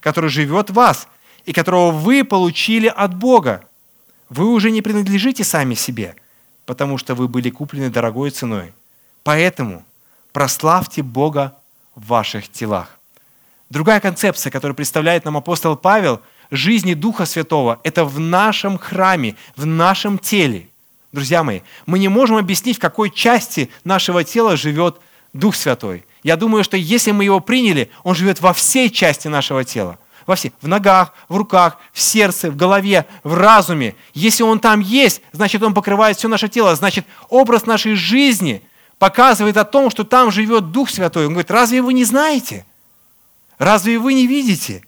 который 0.00 0.30
живет 0.30 0.70
в 0.70 0.72
вас 0.72 1.06
и 1.44 1.52
которого 1.52 1.90
вы 1.90 2.24
получили 2.24 2.86
от 2.88 3.14
Бога. 3.14 3.64
Вы 4.30 4.46
уже 4.46 4.70
не 4.70 4.80
принадлежите 4.80 5.44
сами 5.44 5.74
себе, 5.74 6.16
потому 6.64 6.96
что 6.96 7.14
вы 7.14 7.28
были 7.28 7.50
куплены 7.50 7.90
дорогой 7.90 8.30
ценой. 8.30 8.72
Поэтому 9.22 9.84
прославьте 10.32 11.02
Бога 11.02 11.54
в 11.94 12.06
ваших 12.06 12.48
телах. 12.48 12.98
Другая 13.68 14.00
концепция, 14.00 14.50
которую 14.50 14.74
представляет 14.74 15.26
нам 15.26 15.36
апостол 15.36 15.76
Павел, 15.76 16.22
жизни 16.50 16.94
Духа 16.94 17.26
Святого, 17.26 17.80
это 17.84 18.06
в 18.06 18.18
нашем 18.18 18.78
храме, 18.78 19.36
в 19.56 19.66
нашем 19.66 20.18
теле. 20.18 20.68
Друзья 21.12 21.44
мои, 21.44 21.60
мы 21.84 21.98
не 21.98 22.08
можем 22.08 22.38
объяснить, 22.38 22.78
в 22.78 22.80
какой 22.80 23.10
части 23.10 23.68
нашего 23.84 24.24
тела 24.24 24.56
живет 24.56 24.96
Дух 25.34 25.54
Святой. 25.54 26.06
Я 26.22 26.36
думаю, 26.36 26.62
что 26.62 26.76
если 26.76 27.10
мы 27.10 27.24
его 27.24 27.40
приняли, 27.40 27.90
он 28.04 28.14
живет 28.14 28.40
во 28.40 28.52
всей 28.52 28.90
части 28.90 29.28
нашего 29.28 29.64
тела. 29.64 29.98
Во 30.24 30.36
всей, 30.36 30.52
в 30.60 30.68
ногах, 30.68 31.12
в 31.28 31.36
руках, 31.36 31.78
в 31.92 32.00
сердце, 32.00 32.50
в 32.50 32.56
голове, 32.56 33.06
в 33.24 33.34
разуме. 33.34 33.96
Если 34.14 34.44
он 34.44 34.60
там 34.60 34.78
есть, 34.78 35.20
значит, 35.32 35.62
он 35.62 35.74
покрывает 35.74 36.16
все 36.16 36.28
наше 36.28 36.48
тело. 36.48 36.76
Значит, 36.76 37.06
образ 37.28 37.66
нашей 37.66 37.94
жизни 37.94 38.62
показывает 38.98 39.56
о 39.56 39.64
том, 39.64 39.90
что 39.90 40.04
там 40.04 40.30
живет 40.30 40.70
Дух 40.70 40.90
Святой. 40.90 41.26
Он 41.26 41.32
говорит, 41.32 41.50
разве 41.50 41.82
вы 41.82 41.92
не 41.92 42.04
знаете? 42.04 42.64
Разве 43.58 43.98
вы 43.98 44.14
не 44.14 44.28
видите? 44.28 44.84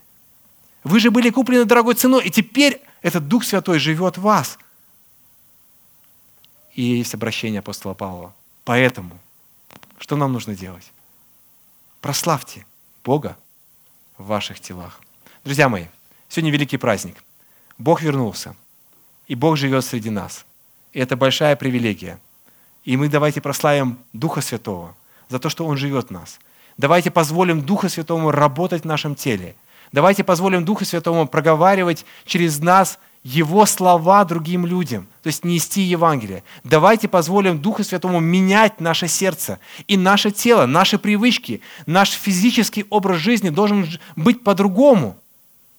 Вы 0.85 1.01
же 1.01 1.11
были 1.11 1.29
куплены 1.31 1.65
дорогой 1.65 1.95
ценой, 1.95 2.23
и 2.25 2.29
теперь 2.29 2.81
этот 3.01 3.27
Дух 3.27 3.43
Святой 3.43 3.79
живет 3.79 4.17
в 4.17 4.21
вас. 4.21 4.57
И 6.75 6.81
есть 6.81 7.13
обращение 7.13 7.59
апостола 7.59 7.93
Павла. 7.93 8.33
Поэтому, 8.63 9.19
что 9.97 10.15
нам 10.15 10.31
нужно 10.31 10.55
делать? 10.55 10.91
Прославьте 12.05 12.67
Бога 13.03 13.35
в 14.19 14.27
ваших 14.27 14.59
телах. 14.59 15.01
Друзья 15.43 15.69
мои, 15.69 15.85
сегодня 16.29 16.51
великий 16.51 16.77
праздник. 16.77 17.15
Бог 17.79 18.03
вернулся, 18.03 18.55
и 19.25 19.33
Бог 19.33 19.57
живет 19.57 19.83
среди 19.83 20.11
нас. 20.11 20.45
И 20.93 20.99
это 20.99 21.17
большая 21.17 21.55
привилегия. 21.55 22.19
И 22.83 22.95
мы 22.95 23.09
давайте 23.09 23.41
прославим 23.41 23.97
Духа 24.13 24.41
Святого 24.41 24.95
за 25.29 25.39
то, 25.39 25.49
что 25.49 25.65
Он 25.65 25.77
живет 25.77 26.09
в 26.09 26.11
нас. 26.11 26.39
Давайте 26.77 27.09
позволим 27.09 27.63
Духу 27.63 27.89
Святому 27.89 28.29
работать 28.29 28.83
в 28.83 28.85
нашем 28.85 29.15
теле. 29.15 29.55
Давайте 29.91 30.23
позволим 30.23 30.63
Духу 30.63 30.85
Святому 30.85 31.27
проговаривать 31.27 32.05
через 32.23 32.59
нас 32.59 32.99
его 33.25 33.65
слова 33.65 34.23
другим 34.23 34.67
людям, 34.67 35.07
то 35.23 35.27
есть 35.27 35.43
нести 35.43 35.81
Евангелие. 35.81 36.43
Давайте 36.63 37.07
позволим 37.07 37.57
Духу 37.59 37.83
Святому 37.83 38.19
менять 38.19 38.79
наше 38.79 39.07
сердце 39.07 39.57
и 39.87 39.97
наше 39.97 40.29
тело, 40.29 40.67
наши 40.67 40.99
привычки, 40.99 41.61
наш 41.87 42.11
физический 42.11 42.85
образ 42.91 43.17
жизни 43.17 43.49
должен 43.49 43.89
быть 44.15 44.43
по-другому, 44.43 45.17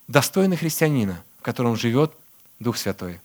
достойный 0.09 0.57
христианина, 0.57 1.23
в 1.39 1.43
котором 1.43 1.77
живет 1.77 2.13
Дух 2.59 2.77
Святой. 2.77 3.21